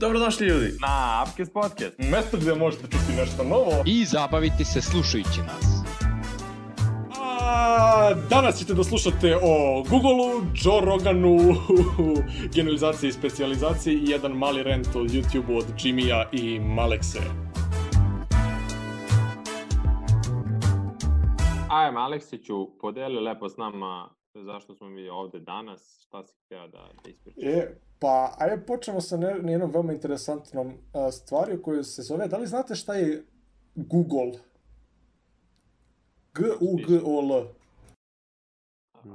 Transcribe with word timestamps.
Dobrodošli 0.00 0.46
ljudi! 0.46 0.72
Na 0.80 1.24
Upcast 1.24 1.52
Podcast. 1.52 1.98
Mesto 1.98 2.36
gde 2.36 2.54
možete 2.54 2.82
čuti 2.82 3.12
nešto 3.16 3.44
novo. 3.44 3.82
I 3.86 4.04
zabaviti 4.04 4.64
se 4.64 4.80
slušajući 4.80 5.40
nas. 5.40 5.66
A, 7.20 8.14
danas 8.30 8.58
ćete 8.58 8.74
da 8.74 8.84
slušate 8.84 9.36
o 9.42 9.84
Google-u, 9.90 10.42
Joe 10.54 10.80
Roganu, 10.80 11.38
generalizaciji 12.54 13.08
i 13.08 13.12
specializaciji 13.12 13.94
i 13.94 14.10
jedan 14.10 14.32
mali 14.32 14.62
rent 14.62 14.86
o 14.86 14.98
YouTube-u 14.98 15.56
od 15.56 15.64
Jimmy-a 15.78 16.24
i 16.32 16.60
Malekse. 16.60 17.20
Ajme, 21.68 22.00
Aleksiću, 22.00 22.78
podeli 22.80 23.20
lepo 23.20 23.48
s 23.48 23.56
nama 23.56 24.19
zašto 24.34 24.74
smo 24.74 24.88
mi 24.88 25.08
ovde 25.08 25.40
danas, 25.40 26.00
šta 26.06 26.24
si 26.24 26.34
htio 26.44 26.68
da, 26.68 26.88
da 27.04 27.10
ispričaš? 27.10 27.44
E, 27.44 27.74
pa, 27.98 28.34
ajde 28.38 28.66
počnemo 28.66 29.00
sa 29.00 29.16
ne, 29.16 29.52
jednom 29.52 29.70
veoma 29.70 29.92
interesantnom 29.92 30.72
a, 30.92 31.10
stvari 31.10 31.62
koju 31.62 31.84
se 31.84 32.02
zove, 32.02 32.28
da 32.28 32.38
li 32.38 32.46
znate 32.46 32.74
šta 32.74 32.94
je 32.94 33.24
Google? 33.74 34.32
G-U-G-O-L. 36.34 37.46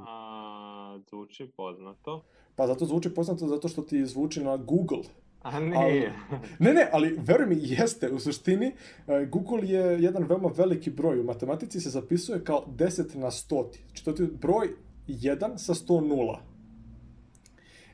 A, 0.07 0.99
zvuči 1.09 1.51
poznato. 1.57 2.23
Pa 2.55 2.67
zato 2.67 2.85
zvuči 2.85 3.13
poznato 3.13 3.47
zato 3.47 3.67
što 3.67 3.81
ti 3.81 4.05
zvuči 4.05 4.43
na 4.43 4.57
Google. 4.57 5.03
A 5.41 5.59
nije. 5.59 6.13
Ne, 6.59 6.73
ne, 6.73 6.89
ali 6.91 7.17
veruj 7.19 7.47
mi, 7.47 7.55
jeste. 7.59 8.11
U 8.11 8.19
suštini, 8.19 8.65
e, 9.07 9.25
Google 9.25 9.67
je 9.67 10.03
jedan 10.03 10.23
veoma 10.23 10.49
veliki 10.55 10.89
broj. 10.89 11.19
U 11.19 11.23
matematici 11.23 11.79
se 11.79 11.89
zapisuje 11.89 12.43
kao 12.43 12.65
10 12.67 13.15
na 13.15 13.31
100. 13.31 13.65
Znači, 13.85 14.05
to 14.05 14.11
ti 14.11 14.23
je 14.23 14.27
broj 14.27 14.69
1 15.07 15.57
sa 15.57 15.73
100 15.73 16.07
nula. 16.07 16.41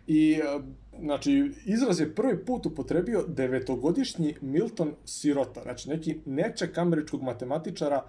I, 0.07 0.31
e, 0.33 0.59
znači, 0.99 1.51
izraz 1.65 1.99
je 1.99 2.15
prvi 2.15 2.45
put 2.45 2.65
upotrebio 2.65 3.23
devetogodišnji 3.27 4.35
Milton 4.41 4.93
Sirota, 5.05 5.61
znači 5.63 5.89
neki 5.89 6.17
neček 6.25 6.77
američkog 6.77 7.21
matematičara 7.21 8.05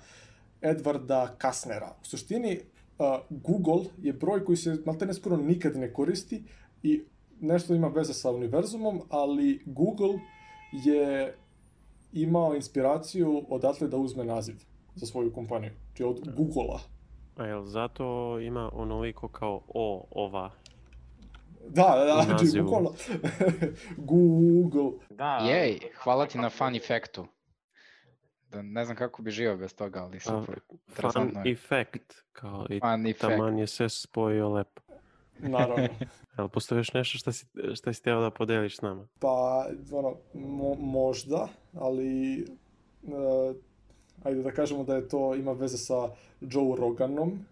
Edvarda 0.63 1.35
Kasnera. 1.39 1.95
U 2.03 2.05
suštini, 2.07 2.61
uh, 2.99 3.07
Google 3.31 3.85
je 4.03 4.13
broj 4.13 4.45
koji 4.45 4.57
se 4.57 4.77
maltene 4.87 5.15
skoro 5.15 5.37
nikad 5.37 5.77
ne 5.77 5.93
koristi 5.93 6.43
i 6.83 7.03
nešto 7.41 7.75
ima 7.75 7.89
veze 7.89 8.15
sa 8.15 8.31
univerzumom, 8.31 9.03
ali 9.09 9.63
Google 9.67 10.19
je 10.73 11.35
imao 12.13 12.55
inspiraciju 12.55 13.45
odatle 13.49 13.89
da 13.89 13.97
uzme 13.97 14.25
naziv 14.25 14.57
za 14.95 15.07
svoju 15.07 15.33
kompaniju, 15.33 15.73
znači 15.87 16.05
od 16.05 16.35
Google-a. 16.37 16.79
A 17.37 17.47
jel 17.47 17.65
zato 17.65 18.05
ima 18.41 18.71
onoliko 18.73 19.29
kao 19.29 19.61
o, 19.69 20.07
ova? 20.11 20.51
Da, 21.69 21.95
da, 21.99 22.05
da, 22.07 22.23
znači 22.23 22.63
bukvalno 22.63 22.93
Google. 24.11 24.91
Da, 25.11 25.37
Jej, 25.39 25.79
hvala 25.97 26.27
ti 26.27 26.39
na 26.39 26.51
fun 26.51 26.75
efektu. 26.75 27.27
Da, 28.51 28.63
ne 28.63 28.85
znam 28.85 28.97
kako 28.97 29.23
bi 29.23 29.31
živio 29.31 29.57
bez 29.57 29.75
toga, 29.75 30.03
ali 30.03 30.17
A, 30.17 30.21
super. 30.21 30.61
fun 30.61 30.79
Interesantno 30.89 31.41
je. 31.45 31.53
effect, 31.53 32.15
kao 32.33 32.67
i 32.71 32.81
Fun 32.81 33.07
efekt. 33.07 33.21
taman 33.21 33.59
je 33.59 33.67
sve 33.67 33.89
spojio 33.89 34.49
lepo. 34.49 34.83
Naravno. 35.39 35.89
Jel 36.39 36.49
postoji 36.49 36.79
još 36.79 36.93
nešto 36.93 37.19
šta 37.19 37.33
si, 37.33 37.47
šta 37.75 37.93
si 37.93 38.03
teo 38.03 38.21
da 38.21 38.31
podeliš 38.31 38.77
s 38.79 38.83
nama? 38.83 39.07
Pa, 39.21 39.67
ono, 39.93 40.17
mo, 40.35 40.75
možda, 40.75 41.49
ali 41.75 42.43
uh, 43.03 43.57
ajde 44.25 44.43
da 44.43 44.51
kažemo 44.51 44.85
da 44.85 44.97
je 44.97 45.09
to 45.09 45.35
ima 45.35 45.53
veze 45.53 45.79
sa 45.79 46.09
Joe 46.41 46.77
Roganom, 46.79 47.45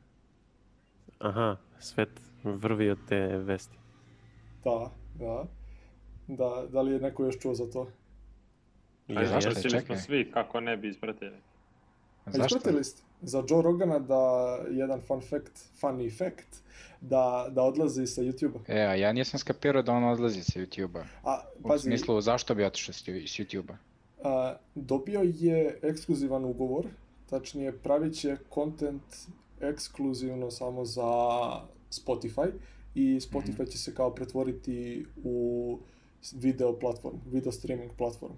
Aha, 1.18 1.56
svet 1.78 2.08
vrvi 2.44 2.90
od 2.90 2.98
te 3.08 3.18
vesti. 3.38 3.76
da, 4.64 4.90
da. 5.14 5.44
Da, 6.26 6.66
da 6.68 6.82
li 6.82 6.92
je 6.92 7.00
neko 7.00 7.24
još 7.24 7.38
čuo 7.38 7.54
za 7.54 7.70
to? 7.70 7.88
Ajde, 9.08 9.26
zašto? 9.26 9.48
ispratili 9.50 9.70
Čekaj. 9.70 9.86
smo 9.86 10.04
svi, 10.06 10.30
kako 10.32 10.60
ne 10.60 10.76
bi 10.76 10.88
ispratili. 10.88 11.36
A 12.24 12.30
Zašto? 12.30 12.56
ispratili 12.56 12.84
ste 12.84 13.02
za 13.22 13.42
Joe 13.48 13.62
Rogana 13.62 13.98
da 13.98 14.20
jedan 14.70 15.00
fun 15.00 15.20
fact, 15.20 15.52
funny 15.82 16.18
fact, 16.18 16.62
da, 17.00 17.46
da 17.50 17.62
odlazi 17.62 18.06
sa 18.06 18.22
YouTube-a. 18.22 18.72
E, 18.72 18.80
a 18.80 18.94
ja 18.94 19.12
nisam 19.12 19.38
skapirao 19.40 19.82
da 19.82 19.92
on 19.92 20.04
odlazi 20.04 20.42
sa 20.42 20.60
YouTube-a. 20.60 21.04
A, 21.24 21.40
U 21.58 21.68
pazi, 21.68 21.82
smislu, 21.82 22.20
zašto 22.20 22.54
bi 22.54 22.64
otišao 22.64 22.92
s 22.92 23.04
YouTube-a? 23.06 23.76
A, 24.22 24.54
dobio 24.74 25.20
je 25.24 25.78
ekskluzivan 25.82 26.44
ugovor, 26.44 26.86
tačnije 27.26 27.72
pravit 27.74 28.14
će 28.14 28.36
content 28.54 29.02
ekskluzivno 29.60 30.50
samo 30.50 30.84
za 30.84 31.02
Spotify 31.90 32.50
i 32.94 33.20
Spotify 33.22 33.70
će 33.70 33.78
se 33.78 33.94
kao 33.94 34.10
pretvoriti 34.10 35.06
u 35.24 35.78
video 36.34 36.78
platform, 36.78 37.16
video 37.26 37.52
streaming 37.52 37.90
platform. 37.92 38.32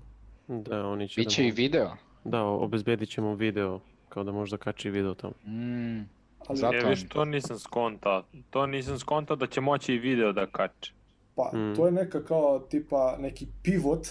Da, 0.49 0.87
oni 0.87 1.09
će 1.09 1.21
Biće 1.21 1.43
da, 1.43 1.49
i 1.49 1.51
video. 1.51 1.91
da, 2.25 2.43
obezbedit 2.43 3.09
ćemo 3.09 3.35
video, 3.35 3.81
kao 4.09 4.25
da 4.25 4.33
možda 4.33 4.57
kači 4.57 4.91
video 4.91 5.15
tamo. 5.15 5.35
Mm, 5.47 6.09
Ali, 6.47 6.59
Zato- 6.59 6.77
E, 6.77 6.89
viš, 6.89 7.09
to 7.09 7.25
nisam 7.25 7.59
skontao. 7.59 8.23
To 8.51 8.67
nisam 8.67 8.99
skontao 8.99 9.37
da 9.37 9.47
će 9.47 9.61
moći 9.61 9.95
i 9.95 9.99
video 9.99 10.33
da 10.33 10.47
kače. 10.47 10.93
Pa, 11.35 11.51
Mm. 11.55 11.77
to 11.77 11.87
je 11.87 11.93
neka 11.93 12.25
kao 12.25 12.59
tipa 12.61 13.17
neki 13.19 13.47
pivot 13.63 14.07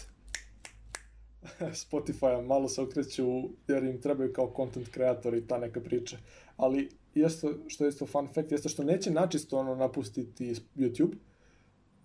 Spotify-a, 1.86 2.42
malo 2.42 2.70
se 2.70 2.82
okreću 2.82 3.26
jer 3.68 3.84
im 3.84 4.02
trebaju 4.02 4.34
kao 4.34 4.54
content 4.56 4.90
kreatori 4.90 5.38
i 5.38 5.48
ta 5.48 5.58
neka 5.58 5.80
priča. 5.80 6.18
Ali 6.58 6.90
isto, 7.16 7.54
što 7.68 7.86
je 7.86 7.90
isto 7.90 8.06
fun 8.06 8.28
fact, 8.28 8.52
jeste 8.52 8.70
što 8.70 8.84
neće 8.84 9.12
načisto 9.12 9.58
ono 9.58 9.76
napustiti 9.76 10.56
YouTube, 10.76 11.14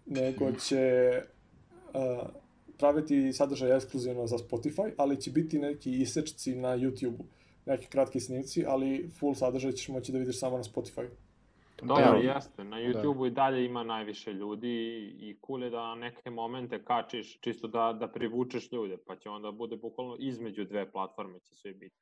nego 0.07 0.53
će 0.53 1.13
uh, 1.95 2.29
praviti 2.79 3.33
sadržaj 3.33 3.77
ekskluzivno 3.77 4.27
za 4.27 4.37
Spotify, 4.39 4.93
ali 4.97 5.21
će 5.21 5.31
biti 5.31 5.59
neki 5.59 5.93
isečci 5.93 6.55
na 6.55 6.69
YouTube-u. 6.69 7.25
Neki 7.67 7.87
kratki 7.87 8.21
snimci, 8.21 8.65
ali 8.67 9.11
full 9.19 9.35
sadržaj 9.35 9.73
ćeš 9.73 9.89
moći 9.89 10.13
da 10.13 10.19
vidiš 10.19 10.39
samo 10.39 10.57
na 10.57 10.65
Spotify. 10.65 11.09
Dobro, 11.83 12.05
Da. 12.05 12.17
jeste. 12.17 12.65
Na 12.65 12.77
YouTube-u 12.77 13.27
i 13.27 13.31
dalje 13.31 13.65
ima 13.65 13.83
najviše 13.83 14.33
ljudi 14.33 14.69
i, 14.69 15.29
i 15.29 15.39
cool 15.47 15.63
je 15.63 15.71
da 15.71 15.95
neke 15.95 16.31
momente 16.31 16.85
kačiš 16.85 17.39
čisto 17.41 17.69
da, 17.69 17.93
da 18.01 18.09
privučeš 18.09 18.73
ljude, 18.73 18.97
pa 19.07 19.17
će 19.17 19.29
onda 19.31 19.51
bude 19.53 19.77
bukvalno 19.77 20.17
između 20.19 20.65
dve 20.65 20.91
platforme 20.91 21.41
će 21.41 21.55
sve 21.55 21.73
biti. 21.75 21.97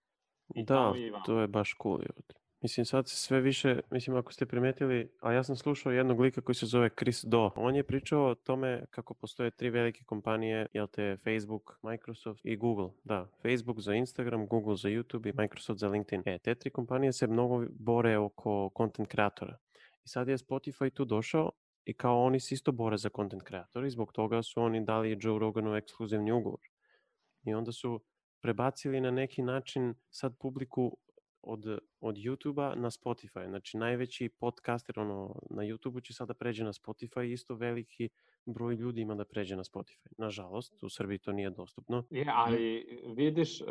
I 0.54 0.64
Da, 0.64 0.92
i 0.96 1.12
to 1.26 1.40
je 1.40 1.48
baš 1.48 1.74
cool. 1.82 2.00
jebote. 2.02 2.34
Mislim, 2.64 2.86
sad 2.86 3.08
se 3.08 3.16
sve 3.16 3.40
više, 3.40 3.80
mislim, 3.90 4.16
ako 4.16 4.32
ste 4.32 4.46
primetili, 4.46 5.08
a 5.20 5.32
ja 5.32 5.44
sam 5.44 5.56
slušao 5.56 5.92
jednog 5.92 6.20
lika 6.20 6.40
koji 6.40 6.54
se 6.54 6.66
zove 6.66 6.90
Chris 6.98 7.24
Do. 7.24 7.50
On 7.56 7.76
je 7.76 7.84
pričao 7.84 8.26
o 8.26 8.34
tome 8.34 8.84
kako 8.90 9.14
postoje 9.14 9.50
tri 9.50 9.70
velike 9.70 10.04
kompanije, 10.04 10.66
jel 10.72 10.86
te 10.86 11.16
Facebook, 11.24 11.78
Microsoft 11.82 12.40
i 12.44 12.56
Google. 12.56 12.90
Da, 13.04 13.28
Facebook 13.42 13.80
za 13.80 13.94
Instagram, 13.94 14.46
Google 14.46 14.76
za 14.76 14.88
YouTube 14.88 15.28
i 15.28 15.32
Microsoft 15.36 15.80
za 15.80 15.88
LinkedIn. 15.88 16.22
E, 16.26 16.38
te 16.38 16.54
tri 16.54 16.70
kompanije 16.70 17.12
se 17.12 17.26
mnogo 17.26 17.66
bore 17.70 18.18
oko 18.18 18.70
content 18.76 19.08
kreatora. 19.08 19.58
I 20.04 20.08
sad 20.08 20.28
je 20.28 20.38
Spotify 20.38 20.90
tu 20.90 21.04
došao 21.04 21.50
i 21.84 21.94
kao 21.94 22.22
oni 22.22 22.40
se 22.40 22.54
isto 22.54 22.72
bore 22.72 22.96
za 22.96 23.08
content 23.16 23.42
kreatora 23.42 23.86
i 23.86 23.90
zbog 23.90 24.12
toga 24.12 24.42
su 24.42 24.62
oni 24.62 24.84
dali 24.84 25.18
Joe 25.20 25.38
Roganu 25.38 25.76
ekskluzivni 25.76 26.32
ugovor. 26.32 26.60
I 27.44 27.54
onda 27.54 27.72
su 27.72 28.00
prebacili 28.40 29.00
na 29.00 29.10
neki 29.10 29.42
način 29.42 29.94
sad 30.10 30.38
publiku 30.38 30.96
od, 31.46 31.78
od 32.00 32.16
YouTube-a 32.16 32.74
na 32.74 32.90
Spotify. 32.90 33.48
Znači 33.48 33.76
najveći 33.76 34.28
podcaster 34.28 34.98
ono, 34.98 35.40
na 35.50 35.62
YouTube-u 35.62 36.00
će 36.00 36.14
sada 36.14 36.34
pređe 36.34 36.64
na 36.64 36.72
Spotify, 36.72 37.32
isto 37.32 37.54
veliki 37.54 38.08
broj 38.46 38.74
ljudi 38.74 39.00
ima 39.00 39.14
da 39.14 39.24
pređe 39.24 39.56
na 39.56 39.64
Spotify. 39.64 40.08
Nažalost, 40.18 40.82
u 40.82 40.88
Srbiji 40.88 41.18
to 41.18 41.32
nije 41.32 41.50
dostupno. 41.50 42.04
Je, 42.10 42.26
ali 42.34 42.86
vidiš, 43.16 43.60
uh, 43.60 43.66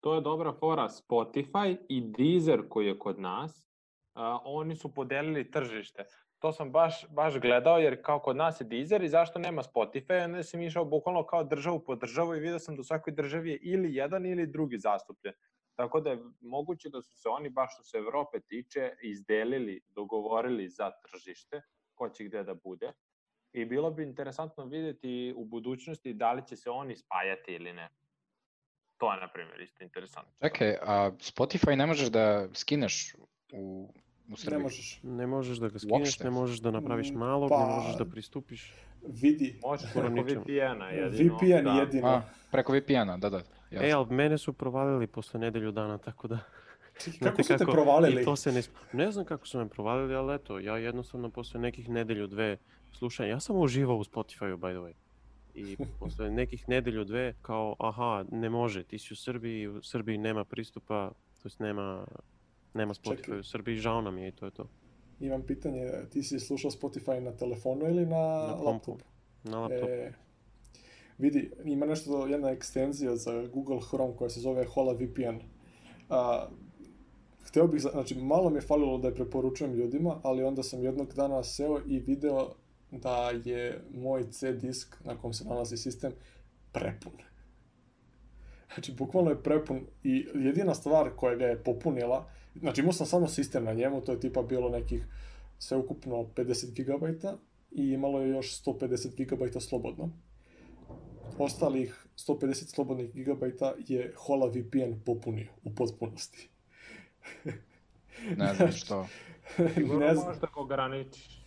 to 0.00 0.14
je 0.14 0.20
dobra 0.20 0.52
fora 0.52 0.88
Spotify 0.88 1.76
i 1.88 2.00
Deezer 2.00 2.62
koji 2.68 2.86
je 2.86 2.98
kod 2.98 3.20
nas, 3.20 3.66
uh, 4.14 4.22
oni 4.44 4.76
su 4.76 4.94
podelili 4.94 5.50
tržište. 5.50 6.04
To 6.38 6.52
sam 6.52 6.72
baš, 6.72 7.06
baš 7.10 7.40
gledao 7.40 7.78
jer 7.78 8.02
kao 8.02 8.18
kod 8.18 8.36
nas 8.36 8.60
je 8.60 8.64
Deezer 8.64 9.02
i 9.02 9.08
zašto 9.08 9.38
nema 9.38 9.62
Spotify, 9.62 10.24
onda 10.24 10.42
sam 10.42 10.62
išao 10.62 10.84
bukvalno 10.84 11.26
kao 11.26 11.44
državu 11.44 11.84
po 11.84 11.94
državu 11.96 12.34
i 12.34 12.40
vidio 12.40 12.58
sam 12.58 12.76
da 12.76 12.80
u 12.80 12.84
svakoj 12.84 13.12
državi 13.12 13.50
je 13.50 13.58
ili 13.62 13.94
jedan 13.94 14.26
ili 14.26 14.46
drugi 14.46 14.78
zastupljen. 14.78 15.34
Tako 15.74 16.00
da 16.00 16.10
je 16.10 16.18
moguće 16.40 16.88
da 16.88 17.02
su 17.02 17.16
se 17.16 17.28
oni, 17.28 17.48
baš 17.50 17.74
što 17.74 17.82
se 17.82 17.98
Evrope 17.98 18.40
tiče, 18.40 18.92
izdelili, 19.02 19.80
dogovorili 19.88 20.68
za 20.68 20.90
tržište, 21.02 21.62
ko 21.94 22.08
će 22.08 22.24
gde 22.24 22.44
da 22.44 22.54
bude. 22.54 22.92
I 23.52 23.64
bilo 23.64 23.90
bi 23.90 24.02
interesantno 24.02 24.64
videti 24.64 25.34
u 25.36 25.44
budućnosti 25.44 26.14
da 26.14 26.32
li 26.32 26.42
će 26.46 26.56
se 26.56 26.70
oni 26.70 26.96
spajati 26.96 27.52
ili 27.52 27.72
ne. 27.72 27.88
To 28.96 29.12
je, 29.12 29.20
na 29.20 29.28
primjer, 29.28 29.60
isto 29.60 29.84
interesantno. 29.84 30.32
Čekaj, 30.42 30.76
a 30.82 31.10
Spotify 31.12 31.76
ne 31.76 31.86
možeš 31.86 32.08
da 32.08 32.48
skineš 32.54 33.14
u, 33.52 33.88
u 34.30 34.36
Srbiji? 34.36 34.58
Ne 34.58 34.62
možeš. 34.62 35.00
Ne 35.02 35.26
možeš 35.26 35.58
da 35.58 35.68
ga 35.68 35.78
skineš, 35.78 35.92
Uopšte? 35.92 36.24
ne 36.24 36.30
možeš 36.30 36.58
da 36.58 36.70
napraviš 36.70 37.10
Mm, 37.10 37.18
nalog, 37.18 37.48
pa- 37.50 37.58
ne 37.60 37.74
možeš 37.74 37.96
da 37.96 38.04
pristupiš. 38.04 38.74
Vidi, 39.02 39.60
Možeš 39.62 39.90
preko. 39.92 40.08
VPN-a 40.08 40.88
jedino. 40.88 41.36
VPN 41.36 41.64
da. 41.64 41.72
jedino. 41.72 42.08
A, 42.08 42.22
preko 42.50 42.72
VPN-a, 42.72 43.16
da, 43.16 43.30
da. 43.30 43.42
Jasno. 43.74 43.88
E, 43.88 43.92
ali 43.92 44.06
mene 44.14 44.38
su 44.38 44.52
provalili 44.52 45.06
posle 45.06 45.40
nedelju 45.40 45.72
dana, 45.72 45.98
tako 45.98 46.28
da... 46.28 46.38
Kako 47.22 47.42
su 47.42 47.56
te 47.58 47.64
I 47.64 47.72
provalili? 47.72 48.24
to 48.24 48.36
se 48.36 48.52
ne... 48.52 48.62
Ne 48.92 49.10
znam 49.12 49.24
kako 49.24 49.46
su 49.46 49.58
me 49.58 49.68
provalili, 49.68 50.14
ali 50.14 50.34
eto, 50.34 50.58
ja 50.58 50.76
jednostavno 50.78 51.30
posle 51.30 51.60
nekih 51.60 51.88
nedelju, 51.88 52.26
dve 52.26 52.56
slušanja, 52.92 53.28
ja 53.30 53.40
sam 53.40 53.56
uživao 53.56 53.96
u 53.96 54.04
Spotify-u, 54.04 54.56
by 54.56 54.70
the 54.72 54.78
way. 54.80 54.92
i 55.54 55.76
posle 56.00 56.30
nekih 56.30 56.68
nedelju 56.68 57.04
dve 57.04 57.34
kao 57.42 57.76
aha, 57.78 58.24
ne 58.30 58.50
može, 58.50 58.84
ti 58.84 58.98
si 58.98 59.12
u 59.12 59.16
Srbiji, 59.16 59.68
u 59.68 59.82
Srbiji 59.82 60.18
nema 60.18 60.44
pristupa, 60.44 61.10
to 61.42 61.46
jest 61.48 61.60
nema, 61.60 62.06
nema 62.74 62.94
Spotify 62.94 63.16
Čekaj. 63.24 63.38
u 63.38 63.44
Srbiji, 63.44 63.76
žao 63.76 64.00
nam 64.00 64.18
je 64.18 64.28
i 64.28 64.32
to 64.32 64.44
je 64.44 64.50
to. 64.50 64.68
Imam 65.20 65.42
pitanje, 65.42 65.90
ti 66.10 66.22
si 66.22 66.40
slušao 66.40 66.70
Spotify 66.70 67.20
na 67.20 67.32
telefonu 67.32 67.86
ili 67.88 68.06
na, 68.06 68.16
Na 68.16 68.54
laptopu? 68.54 69.04
Na 69.44 69.58
laptopu. 69.60 69.86
E, 69.88 70.12
vidi, 71.18 71.50
ima 71.64 71.86
nešto, 71.86 72.26
jedna 72.26 72.50
ekstenzija 72.50 73.16
za 73.16 73.46
Google 73.46 73.80
Chrome 73.88 74.16
koja 74.16 74.30
se 74.30 74.40
zove 74.40 74.64
Hola 74.64 74.92
VPN. 74.92 75.38
A, 76.10 76.48
hteo 77.42 77.66
bih, 77.66 77.80
znači 77.80 78.14
malo 78.14 78.50
mi 78.50 78.56
je 78.56 78.60
falilo 78.60 78.98
da 78.98 79.08
je 79.08 79.14
preporučujem 79.14 79.74
ljudima, 79.74 80.20
ali 80.22 80.44
onda 80.44 80.62
sam 80.62 80.82
jednog 80.82 81.14
dana 81.14 81.42
seo 81.42 81.80
i 81.86 81.98
video 81.98 82.54
da 82.90 83.30
je 83.44 83.84
moj 83.94 84.30
C 84.30 84.52
disk 84.52 84.96
na 85.04 85.18
kom 85.18 85.32
se 85.32 85.44
nalazi 85.44 85.76
sistem 85.76 86.12
prepun. 86.72 87.12
Znači, 88.74 88.92
bukvalno 88.92 89.30
je 89.30 89.42
prepun 89.42 89.86
i 90.02 90.26
jedina 90.34 90.74
stvar 90.74 91.10
koja 91.16 91.36
ga 91.36 91.46
je 91.46 91.62
popunila, 91.62 92.28
znači 92.54 92.80
imao 92.80 92.92
sam 92.92 93.06
samo 93.06 93.28
sistem 93.28 93.64
na 93.64 93.72
njemu, 93.72 94.00
to 94.00 94.12
je 94.12 94.20
tipa 94.20 94.42
bilo 94.42 94.68
nekih 94.68 95.06
sveukupno 95.58 96.16
50 96.16 96.84
GB 96.84 97.24
i 97.70 97.88
imalo 97.88 98.20
je 98.20 98.28
još 98.28 98.64
150 98.64 99.26
GB 99.26 99.60
slobodno. 99.60 100.10
Ostalih 101.38 102.06
150 102.16 102.74
slobodnih 102.74 103.14
gigabajta 103.14 103.74
je 103.88 104.12
Hola 104.16 104.46
VPN 104.46 104.94
popunio 105.04 105.48
u 105.64 105.74
potpunosti. 105.74 106.48
Ne 108.36 108.54
znam 108.54 108.72
što. 108.72 109.06
Sigurno 109.74 110.06
ne 110.06 110.14
znam. 110.14 110.26
možeš 110.26 110.40
da 110.40 110.46
ga 110.54 110.60
ograničiš. 110.60 111.44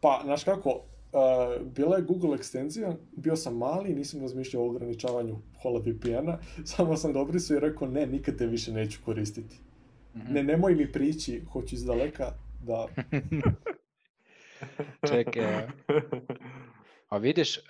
Pa, 0.00 0.20
znaš 0.24 0.44
kako, 0.44 0.70
uh, 0.70 1.66
bila 1.66 1.96
je 1.96 2.02
Google 2.02 2.36
ekstenzija, 2.36 2.96
bio 3.16 3.36
sam 3.36 3.56
mali, 3.56 3.94
nisam 3.94 4.20
razmišljao 4.20 4.62
o 4.62 4.66
ograničavanju 4.66 5.36
Hola 5.62 5.80
VPN-a, 5.80 6.38
samo 6.76 6.96
sam 6.96 7.12
ga 7.12 7.20
obrisao 7.20 7.56
i 7.56 7.60
rekao 7.60 7.88
ne, 7.88 8.06
nikad 8.06 8.38
te 8.38 8.46
više 8.46 8.72
neću 8.72 8.98
koristiti. 9.04 9.56
Mhm. 10.16 10.32
Ne, 10.32 10.42
nemoj 10.42 10.74
mi 10.74 10.92
prići, 10.92 11.42
hoću 11.52 11.74
iz 11.74 11.84
daleka 11.84 12.32
da... 12.62 12.86
Čekaj, 15.08 15.66
a 17.08 17.18
vidiš, 17.18 17.58
uh, 17.58 17.64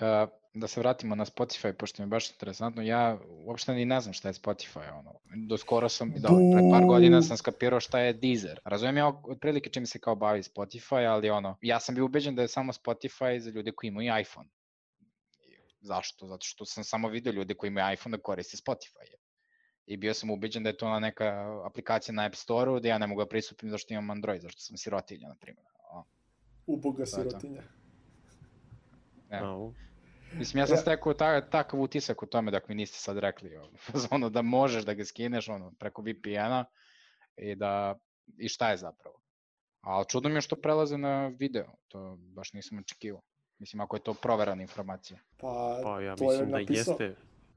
da 0.54 0.66
se 0.68 0.80
vratimo 0.80 1.14
na 1.14 1.24
Spotify, 1.24 1.72
pošto 1.72 2.02
mi 2.02 2.04
je 2.04 2.10
baš 2.10 2.30
interesantno, 2.30 2.82
ja 2.82 3.18
uopšte 3.46 3.74
ni 3.74 3.84
ne 3.84 4.00
znam 4.00 4.12
šta 4.12 4.28
je 4.28 4.34
Spotify, 4.34 4.98
ono. 4.98 5.14
Do 5.48 5.56
skoro 5.56 5.88
sam, 5.88 6.12
da, 6.16 6.28
pre 6.28 6.62
par 6.72 6.84
godina 6.84 7.22
sam 7.22 7.36
skapirao 7.36 7.80
šta 7.80 7.98
je 7.98 8.12
Deezer. 8.12 8.60
Razumijem 8.64 8.96
ja 8.96 9.08
otprilike 9.28 9.70
čim 9.70 9.86
se 9.86 9.98
kao 9.98 10.14
bavi 10.14 10.42
Spotify, 10.42 11.08
ali 11.08 11.30
ono, 11.30 11.56
ja 11.60 11.80
sam 11.80 11.94
bio 11.94 12.04
ubeđen 12.04 12.34
da 12.34 12.42
je 12.42 12.48
samo 12.48 12.72
Spotify 12.72 13.38
za 13.38 13.50
ljude 13.50 13.72
koji 13.72 13.88
imaju 13.88 14.20
iPhone. 14.20 14.48
I 15.40 15.56
Zašto? 15.80 16.26
Zato 16.26 16.46
što 16.46 16.64
sam 16.64 16.84
samo 16.84 17.08
vidio 17.08 17.32
ljude 17.32 17.54
koji 17.54 17.68
imaju 17.68 17.94
iPhone 17.94 18.16
da 18.16 18.22
koriste 18.22 18.56
Spotify. 18.56 19.14
I 19.86 19.96
bio 19.96 20.14
sam 20.14 20.30
ubeđen 20.30 20.62
da 20.62 20.68
je 20.68 20.76
to 20.76 20.86
ona 20.86 20.98
neka 20.98 21.60
aplikacija 21.66 22.14
na 22.14 22.26
App 22.26 22.34
Store-u 22.34 22.80
da 22.80 22.88
ja 22.88 22.98
ne 22.98 23.06
mogu 23.06 23.20
da 23.20 23.28
pristupim 23.28 23.70
zašto 23.70 23.94
imam 23.94 24.10
Android, 24.10 24.42
zašto 24.42 24.60
sam 24.60 24.76
sirotinja, 24.76 25.28
na 25.28 25.34
primjer. 25.34 25.66
Uboga 26.66 27.06
sirotinja. 27.06 27.62
e. 29.30 29.40
Mislim, 30.38 30.60
ja 30.60 30.66
sam 30.66 30.76
stekao 30.76 31.14
ta, 31.14 31.40
takav 31.40 31.80
utisak 31.80 32.22
u 32.22 32.26
tome 32.26 32.50
dok 32.50 32.68
mi 32.68 32.74
niste 32.74 32.98
sad 32.98 33.18
rekli, 33.18 33.50
ono, 34.10 34.30
da 34.30 34.42
možeš 34.42 34.84
da 34.84 34.94
ga 34.94 35.04
skineš 35.04 35.48
ono, 35.48 35.72
preko 35.78 36.02
VPN-a 36.02 36.64
i 37.36 37.54
da, 37.54 37.98
i 38.38 38.48
šta 38.48 38.70
je 38.70 38.76
zapravo. 38.76 39.20
Ali 39.80 40.06
čudno 40.08 40.28
mi 40.28 40.34
je 40.34 40.40
što 40.40 40.56
prelaze 40.56 40.98
na 40.98 41.26
video, 41.38 41.66
to 41.88 42.16
baš 42.18 42.52
nisam 42.52 42.78
očekivao. 42.78 43.22
Mislim, 43.58 43.80
ako 43.80 43.96
je 43.96 44.02
to 44.02 44.14
proverana 44.14 44.62
informacija. 44.62 45.18
Pa, 45.36 45.80
Pa 45.82 46.00
ja 46.00 46.16
to 46.16 46.24
je 46.24 46.28
mislim 46.28 46.50
da 46.50 46.58
napisao... 46.58 46.92
jeste. 46.92 47.16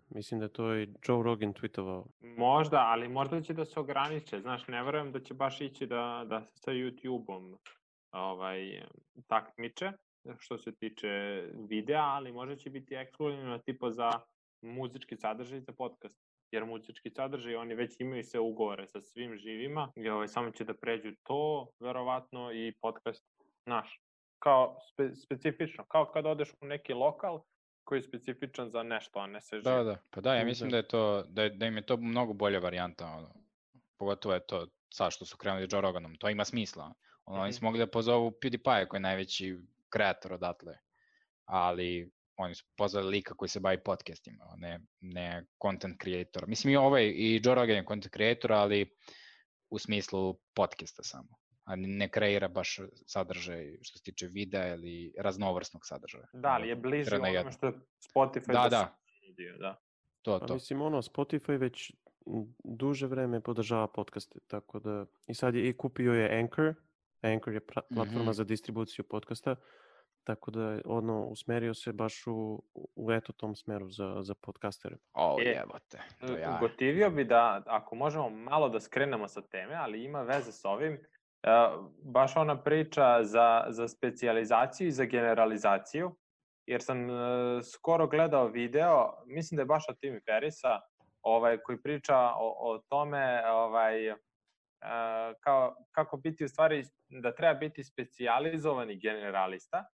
Mislim 0.09 0.39
da 0.39 0.45
je 0.45 0.53
to 0.53 0.75
i 0.75 0.87
Joe 1.07 1.23
Rogan 1.23 1.53
tweetovao. 1.53 2.05
Možda, 2.19 2.77
ali 2.77 3.07
možda 3.07 3.41
će 3.41 3.53
da 3.53 3.65
se 3.65 3.79
ograniče. 3.79 4.39
Znaš, 4.39 4.67
ne 4.67 4.83
verujem 4.83 5.11
da 5.11 5.19
će 5.19 5.33
baš 5.33 5.61
ići 5.61 5.85
da, 5.85 6.25
da 6.29 6.41
se 6.41 6.57
sa 6.57 6.71
YouTube-om 6.71 7.57
ovaj, 8.11 8.83
takmiče 9.27 9.91
što 10.39 10.57
se 10.57 10.75
tiče 10.75 11.07
videa, 11.69 12.03
ali 12.03 12.31
možda 12.31 12.55
će 12.55 12.69
biti 12.69 12.95
ekskluzivno 12.95 13.57
tipa 13.57 13.91
za 13.91 14.11
muzički 14.61 15.17
sadržaj 15.17 15.59
za 15.59 15.71
podcast. 15.71 16.19
Jer 16.51 16.65
muzički 16.65 17.09
sadržaj, 17.09 17.55
oni 17.55 17.75
već 17.75 17.99
imaju 17.99 18.23
sve 18.23 18.39
ugovore 18.39 18.87
sa 18.87 19.01
svim 19.01 19.37
živima 19.37 19.91
i 19.95 20.09
ovaj, 20.09 20.27
samo 20.27 20.51
će 20.51 20.63
da 20.63 20.73
pređu 20.73 21.11
to, 21.23 21.67
verovatno, 21.79 22.51
i 22.53 22.73
podcast 22.81 23.25
naš. 23.65 24.01
Kao 24.39 24.77
spe, 24.93 25.15
specifično, 25.15 25.85
kao 25.85 26.05
kad 26.05 26.25
odeš 26.25 26.49
u 26.61 26.65
neki 26.65 26.93
lokal 26.93 27.41
koji 27.83 27.99
je 27.99 28.03
specifičan 28.03 28.69
za 28.69 28.83
nešto, 28.83 29.19
a 29.19 29.27
ne 29.27 29.41
sve 29.41 29.59
živo. 29.61 29.75
Da, 29.75 29.83
da, 29.83 29.97
pa 30.09 30.21
da, 30.21 30.35
ja 30.35 30.43
Mm, 30.43 30.47
mislim 30.47 30.69
da. 30.69 30.77
je 30.77 30.87
to, 30.87 31.23
da, 31.23 31.43
je, 31.43 31.49
da 31.49 31.65
im 31.65 31.75
je 31.77 31.85
to 31.85 31.97
mnogo 31.97 32.33
bolja 32.33 32.59
varijanta, 32.59 33.05
ono. 33.07 33.29
Pogotovo 33.97 34.33
je 34.33 34.45
to 34.47 34.67
sad 34.89 35.11
što 35.13 35.25
su 35.25 35.37
krenuli 35.37 35.67
Joe 35.71 35.81
Roganom, 35.81 36.15
to 36.15 36.29
ima 36.29 36.45
smisla. 36.45 36.93
Ono, 37.25 37.41
oni 37.41 37.49
Mhm. 37.49 37.55
su 37.55 37.65
mogli 37.65 37.79
da 37.79 37.87
pozovu 37.87 38.31
PewDiePie 38.31 38.87
koji 38.87 38.97
je 38.97 39.01
najveći 39.01 39.57
kreator 39.89 40.33
odatle, 40.33 40.77
ali 41.45 42.11
oni 42.37 42.55
su 42.55 42.65
pozvali 42.77 43.07
lika 43.07 43.33
koji 43.33 43.49
se 43.49 43.59
bavi 43.59 43.83
podcastima, 43.83 44.45
a 44.49 44.55
ne, 44.55 44.79
ne 44.99 45.45
content 45.61 46.01
creator. 46.03 46.47
Mislim 46.47 46.73
i 46.73 46.77
ovaj, 46.77 47.03
i 47.05 47.41
Joe 47.43 47.55
Rogan 47.55 47.75
je 47.75 47.85
content 47.87 48.13
creator, 48.13 48.51
ali 48.51 48.95
u 49.69 49.79
smislu 49.79 50.39
podcasta 50.53 51.03
samo. 51.03 51.29
A 51.63 51.75
ne 51.75 52.09
kreira 52.09 52.47
baš 52.47 52.79
sadržaj 53.07 53.77
što 53.81 53.97
se 53.97 54.03
tiče 54.03 54.27
videa 54.27 54.75
ili 54.75 55.13
raznovrsnog 55.17 55.81
sadržaja. 55.85 56.27
Da, 56.33 56.49
ali 56.49 56.69
je 56.69 56.75
bliže 56.75 57.15
onome 57.15 57.33
jedno. 57.33 57.51
što 57.51 57.67
je 57.67 57.73
Spotify 58.13 58.53
Da, 58.53 58.67
da. 58.69 58.97
nudio, 59.27 59.57
da. 59.57 59.81
To, 60.21 60.39
Pa 60.39 60.45
to. 60.45 60.53
mislim, 60.53 60.81
ono, 60.81 61.01
Spotify 61.01 61.57
već 61.57 61.91
duže 62.63 63.07
vreme 63.07 63.41
podržava 63.41 63.87
podcaste, 63.87 64.39
tako 64.47 64.79
da, 64.79 65.05
i 65.27 65.33
sad 65.33 65.55
je 65.55 65.69
i 65.69 65.77
kupio 65.77 66.13
je 66.13 66.39
Anchor, 66.39 66.73
Anchor 67.21 67.53
je 67.53 67.59
pra- 67.61 67.81
platforma 67.95 68.21
Mhm. 68.21 68.31
za 68.31 68.43
distribuciju 68.43 69.05
podcasta, 69.05 69.55
tako 70.23 70.51
da, 70.51 70.79
ono, 70.85 71.21
usmerio 71.21 71.73
se 71.73 71.93
baš 71.93 72.27
u, 72.27 72.63
u 72.95 73.11
eto 73.11 73.33
tom 73.33 73.55
smeru 73.55 73.89
za, 73.89 74.17
za 74.19 74.33
podcastere. 74.35 74.95
O, 75.13 75.37
E, 75.39 75.43
jebote, 75.45 75.97
ja. 76.41 76.57
Gotivio 76.59 77.09
bi 77.09 77.23
da, 77.25 77.61
ako 77.65 77.95
možemo 77.95 78.29
malo 78.29 78.69
da 78.69 78.79
skrenemo 78.79 79.27
sa 79.27 79.41
teme, 79.41 79.75
ali 79.75 80.03
ima 80.03 80.21
veze 80.21 80.51
sa 80.51 80.69
ovim, 80.69 80.93
uh, 80.93 80.99
baš 82.03 82.37
ona 82.37 82.63
priča 82.63 83.23
za, 83.23 83.65
za 83.69 83.87
specijalizaciju 83.87 84.87
i 84.87 84.91
za 84.91 85.05
generalizaciju, 85.05 86.15
jer 86.65 86.81
sam 86.81 87.03
uh, 87.03 87.15
skoro 87.65 88.07
gledao 88.07 88.47
video, 88.47 89.13
mislim 89.25 89.55
da 89.55 89.61
je 89.61 89.65
baš 89.67 89.89
od 89.89 89.99
Timi 89.99 90.19
Ferisa, 90.21 90.79
ovaj, 91.21 91.57
koji 91.57 91.81
priča 91.81 92.17
o, 92.17 92.55
o 92.59 92.79
tome 92.79 93.43
ovaj, 93.47 94.13
kao, 95.43 95.75
kako 95.91 96.17
biti 96.17 96.45
u 96.45 96.47
stvari, 96.47 96.83
da 97.09 97.35
treba 97.35 97.53
biti 97.53 97.83
specijalizovani 97.83 98.99
generalista, 98.99 99.85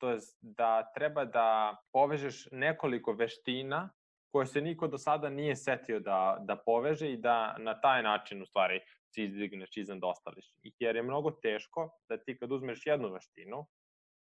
to 0.00 0.10
je 0.10 0.18
da 0.40 0.92
treba 0.94 1.24
da 1.24 1.76
povežeš 1.92 2.48
nekoliko 2.52 3.12
veština 3.12 3.90
koje 4.32 4.46
se 4.46 4.60
niko 4.60 4.88
do 4.88 4.98
sada 4.98 5.30
nije 5.30 5.56
setio 5.56 6.00
da, 6.00 6.38
da 6.40 6.56
poveže 6.56 7.12
i 7.12 7.16
da 7.16 7.56
na 7.58 7.80
taj 7.80 8.02
način 8.02 8.42
u 8.42 8.46
stvari 8.46 8.80
se 9.14 9.24
izdigneš 9.24 9.76
iznad 9.76 9.98
ostalih. 10.02 10.44
Jer 10.78 10.96
je 10.96 11.02
mnogo 11.02 11.30
teško 11.30 11.90
da 12.08 12.16
ti 12.16 12.38
kad 12.38 12.52
uzmeš 12.52 12.86
jednu 12.86 13.08
veštinu, 13.08 13.66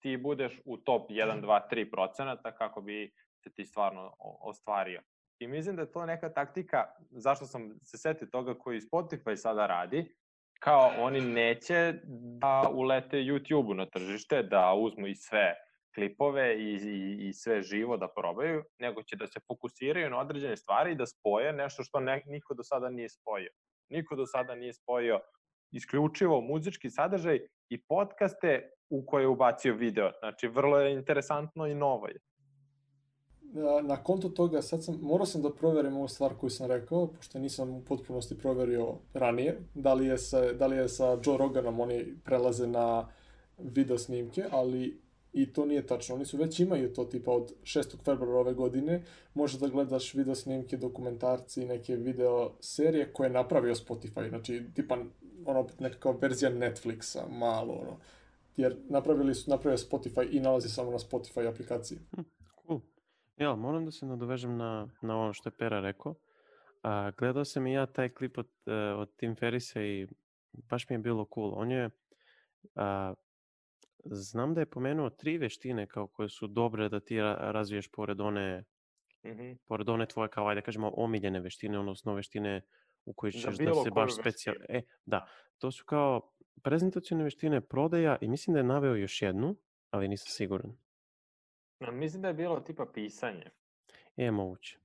ti 0.02 0.16
budeš 0.16 0.61
u 0.64 0.76
top 0.76 1.11
1, 1.11 1.40
2, 1.40 1.61
3 1.70 1.90
procenata 1.90 2.54
kako 2.54 2.80
bi 2.80 3.12
se 3.44 3.54
ti 3.54 3.64
stvarno 3.66 4.14
ostvario. 4.18 5.02
I 5.38 5.47
mislim 5.47 5.76
da 5.76 5.83
je 5.83 5.93
to 5.93 6.07
neka 6.07 6.33
taktika, 6.33 6.85
zašto 7.11 7.47
sam 7.47 7.78
se 7.83 7.99
setio 7.99 8.28
toga 8.33 8.55
koji 8.59 8.81
Spotify 8.81 9.37
sada 9.37 9.66
radi, 9.66 10.16
kao 10.61 10.93
oni 10.99 11.21
neće 11.21 11.95
da 12.40 12.71
ulete 12.73 13.16
YouTube-u 13.16 13.75
na 13.75 13.87
tržište, 13.87 14.43
da 14.43 14.75
uzmu 14.75 15.07
i 15.07 15.14
sve 15.14 15.55
klipove 15.95 16.57
i, 16.59 16.75
i, 16.75 17.28
i 17.28 17.33
sve 17.33 17.62
živo 17.62 17.97
da 17.97 18.09
probaju, 18.16 18.64
nego 18.78 19.02
će 19.02 19.16
da 19.16 19.26
se 19.26 19.40
fokusiraju 19.47 20.11
na 20.11 20.19
određene 20.19 20.57
stvari 20.57 20.93
i 20.93 20.95
da 20.95 21.07
spoje 21.07 21.52
nešto 21.52 21.83
što 21.83 22.00
ne, 22.00 22.23
niko 22.26 22.55
do 22.55 22.62
sada 22.62 22.90
nije 22.90 23.09
spojio. 23.09 23.50
Niko 23.88 24.16
do 24.16 24.26
sada 24.26 24.55
nije 24.55 24.73
spojio 24.73 25.21
isključivo 25.73 26.40
muzički 26.40 26.90
sadržaj 26.90 27.40
i 27.69 27.83
podcaste 27.83 28.71
u 28.90 29.07
koje 29.07 29.23
je 29.23 29.28
ubacio 29.28 29.75
video. 29.75 30.11
Znači, 30.19 30.49
vrlo 30.49 30.81
je 30.81 30.93
interesantno 30.93 31.66
i 31.66 31.75
novo 31.75 32.09
je. 32.09 32.16
Na, 33.83 34.03
konto 34.03 34.29
toga, 34.29 34.63
sad 34.63 34.85
sam, 34.85 34.99
morao 35.03 35.27
sam 35.27 35.43
da 35.43 35.51
proverim 35.51 35.97
ovu 35.97 36.09
stvar 36.09 36.35
koju 36.41 36.51
sam 36.51 36.67
rekao, 36.67 37.07
pošto 37.07 37.39
nisam 37.39 37.71
u 37.71 37.81
potpunosti 37.81 38.39
proverio 38.39 38.95
ranije, 39.15 39.59
da 39.75 39.95
li 39.95 40.07
je 40.07 40.19
sa, 40.19 40.53
da 40.53 40.67
li 40.67 40.77
je 40.77 40.89
sa 40.89 41.19
Joe 41.25 41.37
Roganom 41.39 41.81
oni 41.81 42.05
prelaze 42.25 42.67
na 42.67 43.09
video 43.59 43.99
snimke, 43.99 44.45
ali 44.51 45.01
i 45.33 45.53
to 45.53 45.67
nije 45.67 45.87
tačno. 45.87 46.15
Oni 46.15 46.25
su 46.25 46.37
već 46.37 46.61
imaju 46.61 46.93
to 46.93 47.05
tipa 47.05 47.33
od 47.33 47.53
6. 47.63 47.97
februara 48.05 48.39
ove 48.41 48.55
godine, 48.55 49.03
možeš 49.35 49.61
da 49.61 49.69
gledaš 49.69 50.15
video 50.15 50.35
snimke, 50.35 50.77
dokumentarci 50.77 51.63
i 51.63 51.67
neke 51.67 51.97
video 51.97 52.51
serije 52.61 53.13
koje 53.13 53.27
je 53.27 53.33
napravio 53.33 53.75
Spotify, 53.75 54.29
znači 54.29 54.63
tipa 54.75 54.99
ono 55.47 55.67
nekakva 55.79 56.15
verzija 56.21 56.51
Netflixa, 56.51 57.29
malo 57.31 57.75
ono. 57.75 57.97
Jer 58.57 58.77
napravili 58.89 59.35
su, 59.35 59.51
napravio 59.51 59.79
Spotify 59.79 60.29
i 60.31 60.41
nalazi 60.41 60.69
samo 60.69 60.91
na 60.91 60.99
Spotify 60.99 61.49
aplikaciji. 61.49 61.99
Ja, 63.37 63.55
moram 63.55 63.85
da 63.85 63.90
se 63.90 64.07
nadovežem 64.07 64.57
na, 64.57 64.88
na 65.02 65.19
ono 65.21 65.33
što 65.33 65.49
je 65.49 65.57
Pera 65.59 65.81
rekao. 65.81 66.14
A, 66.83 67.11
gledao 67.19 67.45
sam 67.45 67.66
i 67.66 67.73
ja 67.73 67.87
taj 67.87 68.09
klip 68.09 68.38
od, 68.38 68.49
e, 68.66 68.73
od 68.75 69.16
Tim 69.16 69.37
Ferrisa 69.37 69.83
i 69.83 70.07
baš 70.52 70.88
mi 70.88 70.95
je 70.95 70.99
bilo 70.99 71.26
cool. 71.35 71.52
On 71.57 71.71
je, 71.71 71.90
a, 72.75 73.14
znam 74.05 74.55
da 74.55 74.61
je 74.61 74.71
pomenuo 74.71 75.11
tri 75.11 75.38
veštine 75.38 75.87
kao 75.87 76.07
koje 76.07 76.28
su 76.28 76.47
dobre 76.47 76.88
da 76.88 77.00
ti 77.00 77.14
ra- 77.16 77.52
razviješ 77.52 77.88
pored 77.93 78.21
one, 78.21 78.64
Mhm. 79.25 79.52
pored 79.66 79.88
one 79.88 80.07
tvoje 80.07 80.28
kao, 80.28 80.49
ajde 80.49 80.61
da 80.61 80.64
kažemo, 80.64 80.93
omiljene 80.97 81.40
veštine, 81.40 81.78
odnosno 81.78 82.14
veštine 82.14 82.62
u 83.05 83.12
koji 83.12 83.33
Za 83.33 83.38
ćeš 83.38 83.59
da 83.59 83.64
bilo 83.64 83.85
se 83.85 83.90
baš 83.90 84.14
specijal... 84.14 84.57
E, 84.69 84.83
da, 85.07 85.28
to 85.59 85.71
su 85.71 85.85
kao 85.85 86.33
prezentacijone 86.62 87.25
veštine 87.25 87.61
prodaja 87.61 88.19
i 88.21 88.28
mislim 88.28 88.55
da 88.55 88.61
je 88.61 88.64
naveo 88.64 88.95
još 88.95 89.23
jednu, 89.23 89.57
ali 89.90 90.09
nisam 90.09 90.26
siguran. 90.28 90.76
Ja, 91.80 91.90
Mislim 91.90 92.23
da 92.23 92.28
je 92.28 92.35
bilo 92.35 92.61
tipa 92.61 92.87
pisanje, 92.95 93.50
E, 94.16 94.30
moguće. 94.30 94.78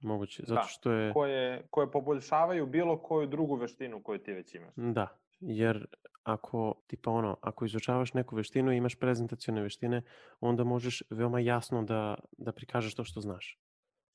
Moguće, 0.00 0.42
zato 0.46 0.60
Da, 0.60 0.66
što 0.66 0.92
je... 0.92 1.12
koje, 1.12 1.66
koje 1.70 1.90
poboljšavaju 1.90 2.66
bilo 2.66 3.02
koju 3.02 3.26
drugu 3.26 3.54
veštinu 3.54 4.02
koju 4.02 4.18
ti 4.18 4.32
već 4.32 4.54
imaš. 4.54 4.74
Da, 4.76 5.08
jer 5.40 5.86
ako, 6.22 6.82
tipa 6.86 7.10
ono, 7.10 7.36
ako 7.40 7.64
izučavaš 7.64 8.14
neku 8.14 8.36
veštinu 8.36 8.72
i 8.72 8.76
imaš 8.76 8.94
prezentacione 8.94 9.62
veštine, 9.62 10.02
onda 10.40 10.64
možeš 10.64 11.02
veoma 11.10 11.40
jasno 11.40 11.82
da, 11.82 12.14
da 12.38 12.52
prikažeš 12.52 12.94
to 12.94 13.04
što 13.04 13.20
znaš. 13.20 13.58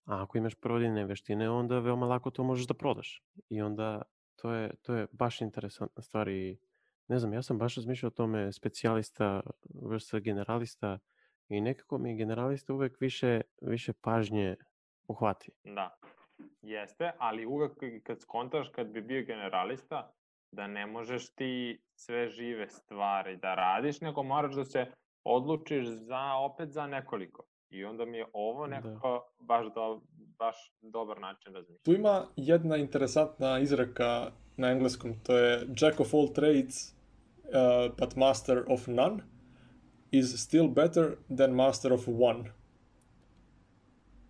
A 0.06 0.24
ako 0.24 0.38
imaš 0.38 0.56
prodajne 0.56 1.06
veštine, 1.06 1.50
onda 1.50 1.80
veoma 1.80 2.06
lako 2.06 2.32
to 2.32 2.44
možeš 2.44 2.68
da 2.68 2.74
prodaš. 2.74 3.24
I 3.50 3.62
onda 3.62 4.02
to 4.36 4.52
je, 4.52 4.76
to 4.82 4.94
je 4.94 5.08
baš 5.12 5.42
interesantna 5.42 6.02
stvar 6.02 6.28
i 6.28 6.58
ne 7.08 7.20
znam, 7.20 7.34
ja 7.34 7.42
sam 7.42 7.58
baš 7.58 7.76
razmišljao 7.76 8.08
o 8.08 8.12
tome 8.12 8.54
specijalista 8.54 9.42
versus 9.90 10.22
generalista 10.22 11.00
i 11.50 11.62
nekako 11.62 11.98
mi 11.98 12.18
generalista 12.18 12.74
uvek 12.74 13.02
više, 13.02 13.42
više 13.62 13.94
pažnje 13.94 14.56
uhvati. 15.08 15.52
Da, 15.64 15.98
jeste, 16.62 17.12
ali 17.18 17.46
uvek 17.46 17.72
kad 18.04 18.22
skontaš 18.22 18.70
kad 18.70 18.88
bi 18.88 19.02
bio 19.02 19.26
generalista, 19.26 20.12
da 20.52 20.68
ne 20.68 20.86
možeš 20.86 21.30
ti 21.30 21.82
sve 21.96 22.30
žive 22.30 22.70
stvari 22.70 23.38
da 23.38 23.56
radiš, 23.56 24.02
nego 24.02 24.24
moraš 24.24 24.56
da 24.56 24.66
se 24.66 24.86
odlučiš 25.24 25.86
za, 25.88 26.34
opet 26.34 26.70
za 26.72 26.88
nekoliko. 26.88 27.44
I 27.70 27.86
onda 27.86 28.06
mi 28.06 28.18
je 28.18 28.26
ovo 28.34 28.68
Da. 28.68 28.76
nekako 28.76 29.34
baš, 29.40 29.66
do, 29.76 30.02
baš 30.40 30.56
dobar 30.82 31.20
način 31.20 31.54
razmišljanja. 31.54 31.84
Tu 31.84 31.94
ima 31.94 32.26
jedna 32.36 32.78
interesantna 32.78 33.60
izreka 33.60 34.32
na 34.58 34.72
engleskom, 34.72 35.20
to 35.24 35.38
je 35.38 35.68
Jack 35.82 36.00
of 36.00 36.14
all 36.14 36.34
trades, 36.34 36.94
uh, 36.94 37.96
but 38.00 38.16
master 38.16 38.64
of 38.68 38.88
none 38.88 39.35
is 40.20 40.44
still 40.44 40.68
better 40.68 41.16
than 41.38 41.52
master 41.52 41.94
of 41.94 42.08
one. 42.08 42.44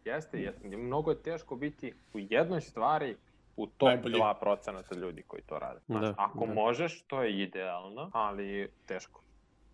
Jeste, 0.06 0.40
jeste. 0.40 0.78
Mnogo 0.78 1.12
je 1.12 1.22
teško 1.22 1.56
biti 1.56 1.94
u 2.14 2.20
jednoj 2.20 2.62
stvari 2.62 3.16
u 3.58 3.68
top 3.68 3.88
Najbolji. 3.88 4.16
2% 4.16 4.98
ljudi 4.98 5.24
koji 5.28 5.42
to 5.42 5.60
rade. 5.60 5.80
Znaš, 5.86 6.02
Da, 6.02 6.14
ako 6.18 6.46
da. 6.46 6.54
možeš, 6.54 7.02
to 7.02 7.24
je 7.24 7.44
idealno, 7.44 8.10
ali 8.14 8.70
teško. 8.86 9.22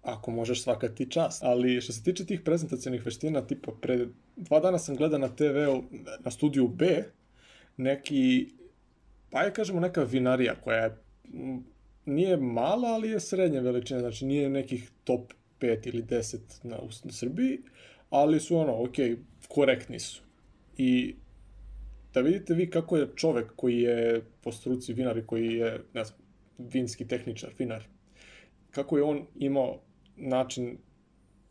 Ako 0.03 0.32
možeš 0.32 0.63
svaka 0.63 0.88
ti 0.88 1.12
čast. 1.12 1.44
Ali 1.44 1.82
što 1.82 1.94
se 1.94 2.03
tiče 2.03 2.25
tih 2.25 2.41
prezentacionih 2.46 3.06
veština, 3.06 3.41
tipa 3.41 3.72
pre 3.82 4.08
dva 4.36 4.60
dana 4.60 4.77
sam 4.77 4.96
gledao 4.96 5.20
na 5.20 5.27
TV-u, 5.27 5.84
na 6.20 6.32
studiju 6.32 6.68
B, 6.68 7.03
neki, 7.77 8.48
pa 9.32 9.41
je 9.41 9.53
kažemo 9.53 9.80
neka 9.80 10.03
vinarija 10.03 10.56
koja 10.63 10.77
je, 10.77 10.98
nije 12.06 12.38
mala, 12.38 12.89
ali 12.89 13.10
je 13.10 13.20
srednje 13.20 13.62
veličine, 13.62 14.00
znači 14.00 14.25
nije 14.25 14.50
nekih 14.50 14.91
top 15.03 15.34
5 15.62 15.88
ili 15.88 16.03
10 16.03 16.38
na, 16.63 16.77
u, 16.80 17.12
Srbiji, 17.12 17.60
ali 18.10 18.39
su 18.39 18.58
ono, 18.58 18.84
ok, 18.84 18.96
korektni 19.48 20.00
su. 20.00 20.22
I 20.77 21.15
da 22.13 22.22
vidite 22.22 22.53
vi 22.53 22.70
kako 22.70 22.98
je 22.98 23.08
čovek 23.15 23.56
koji 23.56 23.82
je 23.82 24.22
po 24.44 24.51
struci 24.51 24.94
vinar 24.94 25.18
i 25.18 25.25
koji 25.25 25.53
je, 25.53 25.84
ne 25.94 26.06
znam, 26.06 26.20
vinski 26.58 27.08
tehničar, 27.08 27.53
vinar, 27.60 27.84
kako 28.72 28.98
je 28.98 29.03
on 29.03 29.25
imao 29.36 29.80
način 30.18 30.77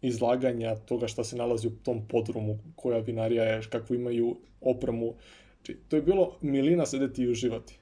izlaganja 0.03 0.77
toga 0.77 1.09
šta 1.09 1.25
se 1.25 1.37
nalazi 1.37 1.69
u 1.69 1.77
tom 1.83 2.09
podrumu, 2.09 2.59
koja 2.77 2.99
vinarija 2.99 3.45
je, 3.45 3.63
kakvu 3.71 3.95
imaju 3.95 4.37
opremu. 4.61 5.15
Znači, 5.57 5.81
to 5.89 5.97
je 5.97 6.03
bilo 6.03 6.39
milina 6.41 6.87
sedeti 6.87 7.23
i 7.23 7.31
uživati. 7.31 7.80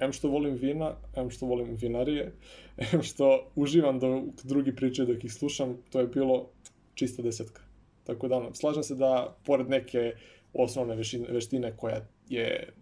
Em 0.00 0.12
što 0.12 0.28
volim 0.28 0.54
vina, 0.54 0.94
em 1.16 1.30
što 1.30 1.46
volim 1.46 1.76
vinarije, 1.80 2.32
em 2.92 3.02
što 3.02 3.50
uživam 3.56 3.98
dok 3.98 4.22
drugi 4.44 4.76
pričaju 4.76 5.14
dok 5.14 5.24
ih 5.24 5.32
slušam, 5.32 5.76
to 5.90 6.00
je 6.00 6.06
bilo 6.06 6.50
čista 6.94 7.22
desetka. 7.22 7.62
Tako 8.04 8.28
da, 8.28 8.50
slažem 8.54 8.82
se 8.82 8.94
da, 8.94 9.36
pored 9.44 9.68
neke 9.68 10.12
osnovne 10.52 10.96
veštine, 10.96 11.28
veštine 11.32 11.76
koja 11.76 12.06
je 12.28 12.72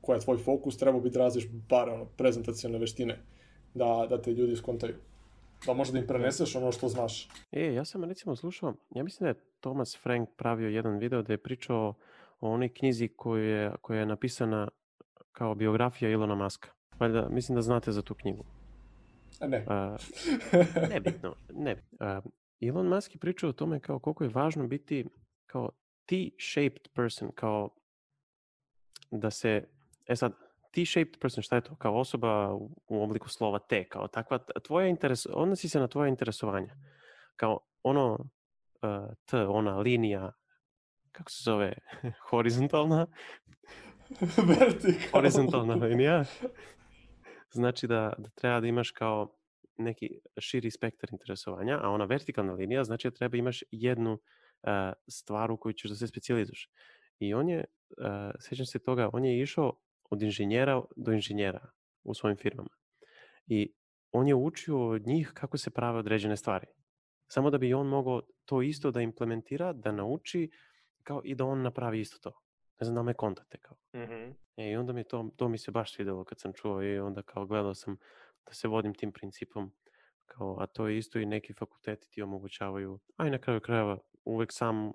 koja 0.00 0.16
je 0.16 0.20
tvoj 0.20 0.38
fokus, 0.38 0.78
treba 0.78 1.00
bi 1.00 1.10
da 1.10 1.18
razviš 1.18 1.46
bar 1.68 1.88
ono, 1.88 2.04
prezentacione 2.04 2.78
veštine, 2.78 3.18
da, 3.74 4.06
da 4.10 4.22
te 4.22 4.32
ljudi 4.32 4.56
skontaju. 4.56 4.94
Da 5.66 5.72
možda 5.72 5.98
im 5.98 6.06
preneseš 6.06 6.56
ono 6.56 6.72
što 6.72 6.88
znaš. 6.88 7.28
E, 7.52 7.74
ja 7.74 7.84
sam 7.84 8.04
recimo 8.04 8.36
slušao, 8.36 8.74
ja 8.90 9.02
mislim 9.04 9.24
da 9.24 9.28
je 9.28 9.44
Thomas 9.60 9.98
Frank 10.02 10.28
pravio 10.36 10.68
jedan 10.68 10.98
video 10.98 11.22
da 11.22 11.32
je 11.32 11.38
pričao 11.38 11.94
o 12.40 12.50
onoj 12.50 12.68
knjizi 12.68 13.08
koju 13.08 13.44
je, 13.44 13.72
koja 13.80 14.00
je 14.00 14.06
napisana 14.06 14.68
kao 15.40 15.54
biografija 15.54 16.10
Ilona 16.10 16.34
Maska. 16.34 16.68
Valjda, 16.98 17.28
mislim 17.30 17.56
da 17.56 17.62
znate 17.62 17.92
za 17.92 18.02
tu 18.02 18.14
knjigu. 18.14 18.44
A 19.40 19.46
ne. 19.46 19.64
A, 19.68 19.96
nebitno, 20.94 21.34
ne. 21.52 21.76
A, 22.00 22.20
Elon 22.60 22.88
Musk 22.88 23.14
je 23.14 23.18
pričao 23.18 23.50
o 23.50 23.52
tome 23.52 23.80
kao 23.80 23.98
koliko 23.98 24.24
je 24.24 24.30
važno 24.34 24.66
biti 24.66 25.06
kao 25.46 25.70
T-shaped 26.06 26.88
person, 26.94 27.30
kao 27.34 27.70
da 29.10 29.30
se, 29.30 29.64
e 30.06 30.16
sad, 30.16 30.32
T-shaped 30.72 31.20
person, 31.20 31.42
šta 31.42 31.56
je 31.56 31.62
to? 31.62 31.76
Kao 31.76 31.98
osoba 31.98 32.54
u, 32.54 32.70
obliku 32.88 33.28
slova 33.28 33.58
T, 33.58 33.88
kao 33.88 34.08
takva, 34.08 34.38
tvoja 34.62 34.86
interes, 34.86 35.26
odnosi 35.32 35.68
se 35.68 35.80
na 35.80 35.88
tvoje 35.88 36.08
interesovanja. 36.08 36.76
Kao 37.36 37.58
ono, 37.82 38.12
uh, 38.12 39.14
T, 39.24 39.46
ona 39.46 39.78
linija, 39.78 40.32
kako 41.12 41.30
se 41.30 41.42
zove, 41.42 41.72
horizontalna, 42.30 43.06
Vertikalno. 44.58 45.10
horizontalna 45.12 45.74
linija, 45.74 46.24
znači 47.50 47.86
da, 47.86 48.12
da 48.18 48.28
treba 48.30 48.60
da 48.60 48.66
imaš 48.66 48.90
kao 48.90 49.36
neki 49.78 50.10
širi 50.38 50.70
spektar 50.70 51.08
interesovanja, 51.12 51.78
a 51.82 51.90
ona 51.90 52.04
vertikalna 52.04 52.52
linija 52.52 52.84
znači 52.84 53.10
da 53.10 53.14
treba 53.16 53.36
imaš 53.36 53.62
jednu 53.70 54.12
uh, 54.12 54.70
stvar 55.08 55.50
u 55.50 55.56
koju 55.56 55.72
ćeš 55.72 55.90
da 55.90 55.96
se 55.96 56.06
specijalizuješ. 56.06 56.70
I 57.18 57.34
on 57.34 57.48
je, 57.48 57.64
uh, 57.90 58.30
sjećam 58.40 58.66
se 58.66 58.78
toga, 58.78 59.10
on 59.12 59.24
je 59.24 59.42
išao 59.42 59.72
od 60.10 60.22
inženjera 60.22 60.82
do 60.96 61.12
inženjera 61.12 61.70
u 62.04 62.14
svojim 62.14 62.36
firmama. 62.36 62.70
I 63.46 63.72
on 64.12 64.28
je 64.28 64.34
učio 64.34 64.88
od 64.88 65.06
njih 65.06 65.30
kako 65.34 65.58
se 65.58 65.70
prave 65.70 65.98
određene 65.98 66.36
stvari. 66.36 66.66
Samo 67.28 67.50
da 67.50 67.58
bi 67.58 67.74
on 67.74 67.86
mogao 67.86 68.22
to 68.44 68.62
isto 68.62 68.90
da 68.90 69.00
implementira, 69.00 69.72
da 69.72 69.92
nauči, 69.92 70.50
kao 71.02 71.22
i 71.24 71.34
da 71.34 71.44
on 71.44 71.62
napravi 71.62 72.00
isto 72.00 72.18
to. 72.18 72.40
Ne 72.80 72.84
znam 72.84 72.94
da 72.94 73.02
me 73.02 73.14
kontate 73.14 73.58
kao. 73.58 73.76
Mhm. 73.94 74.32
E, 74.56 74.70
I 74.70 74.76
onda 74.76 74.92
mi 74.92 75.04
to, 75.04 75.30
to 75.36 75.48
mi 75.48 75.58
se 75.58 75.70
baš 75.70 75.94
svidelo 75.94 76.24
kad 76.24 76.40
sam 76.40 76.52
čuo 76.52 76.82
i 76.82 76.98
onda 76.98 77.22
kao 77.22 77.46
gledao 77.46 77.74
sam 77.74 77.96
da 78.46 78.52
se 78.52 78.68
vodim 78.68 78.94
tim 78.94 79.12
principom. 79.12 79.72
Kao, 80.26 80.56
a 80.60 80.66
to 80.66 80.88
je 80.88 80.98
isto 80.98 81.18
i 81.18 81.26
neki 81.26 81.52
fakulteti 81.52 82.10
ti 82.10 82.22
omogućavaju. 82.22 82.98
A 83.16 83.26
i 83.26 83.30
na 83.30 83.38
kraju 83.38 83.60
krajeva 83.60 83.98
uvek 84.24 84.52
sam, 84.52 84.92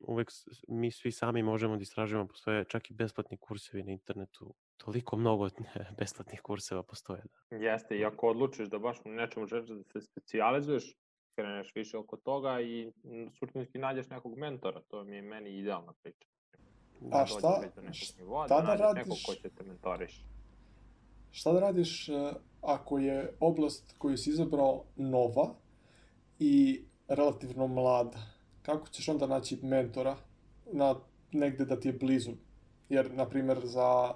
uvek 0.00 0.28
mi 0.68 0.90
svi 0.90 1.12
sami 1.12 1.42
možemo 1.42 1.76
da 1.76 1.82
istražujemo, 1.82 2.28
postoje 2.28 2.64
čak 2.64 2.90
i 2.90 2.94
besplatni 2.94 3.36
kursevi 3.36 3.82
na 3.82 3.92
internetu. 3.92 4.54
Toliko 4.76 5.16
mnogo 5.16 5.48
besplatnih 5.98 6.40
kurseva 6.42 6.82
postoje. 6.82 7.22
Da. 7.50 7.56
Jeste, 7.56 7.98
i 7.98 8.04
ako 8.04 8.28
odlučiš 8.28 8.68
da 8.68 8.78
baš 8.78 8.98
nečemu 9.04 9.46
želiš 9.46 9.68
da 9.68 9.82
se 9.82 10.00
specijalizuješ, 10.00 10.94
kreneš 11.34 11.72
više 11.74 11.96
oko 11.98 12.16
toga 12.16 12.60
i 12.60 12.92
suštinski 13.38 13.78
nađeš 13.78 14.08
nekog 14.08 14.38
mentora, 14.38 14.80
to 14.88 15.04
mi 15.04 15.16
je 15.16 15.22
meni 15.22 15.58
idealna 15.58 15.92
priča. 16.02 16.28
A 17.02 17.18
Da 17.18 17.26
šta- 17.26 17.60
nekog 17.60 17.84
šta 17.94 18.18
nivoa, 18.18 18.48
da 18.48 18.62
nađeš 18.62 18.80
nekog 18.80 18.96
radiš? 18.96 19.24
ko 19.24 19.34
će 19.34 19.48
te 19.48 19.64
mentoriš. 19.64 20.24
Šta 21.30 21.52
da 21.52 21.60
radiš 21.60 22.08
e, 22.08 22.32
ako 22.62 22.98
je 22.98 23.32
oblast 23.40 23.94
koju 23.98 24.16
si 24.16 24.30
izabrao 24.30 24.84
nova 24.96 25.54
i 26.38 26.82
relativno 27.08 27.66
mlada? 27.66 28.18
Kako 28.62 28.88
ćeš 28.88 29.08
onda 29.08 29.26
naći 29.26 29.58
mentora 29.62 30.16
na 30.72 30.94
negde 31.32 31.64
da 31.64 31.80
ti 31.80 31.88
je 31.88 31.92
blizu? 31.92 32.32
Jer, 32.88 33.14
na 33.14 33.28
primjer, 33.28 33.60
za 33.64 34.14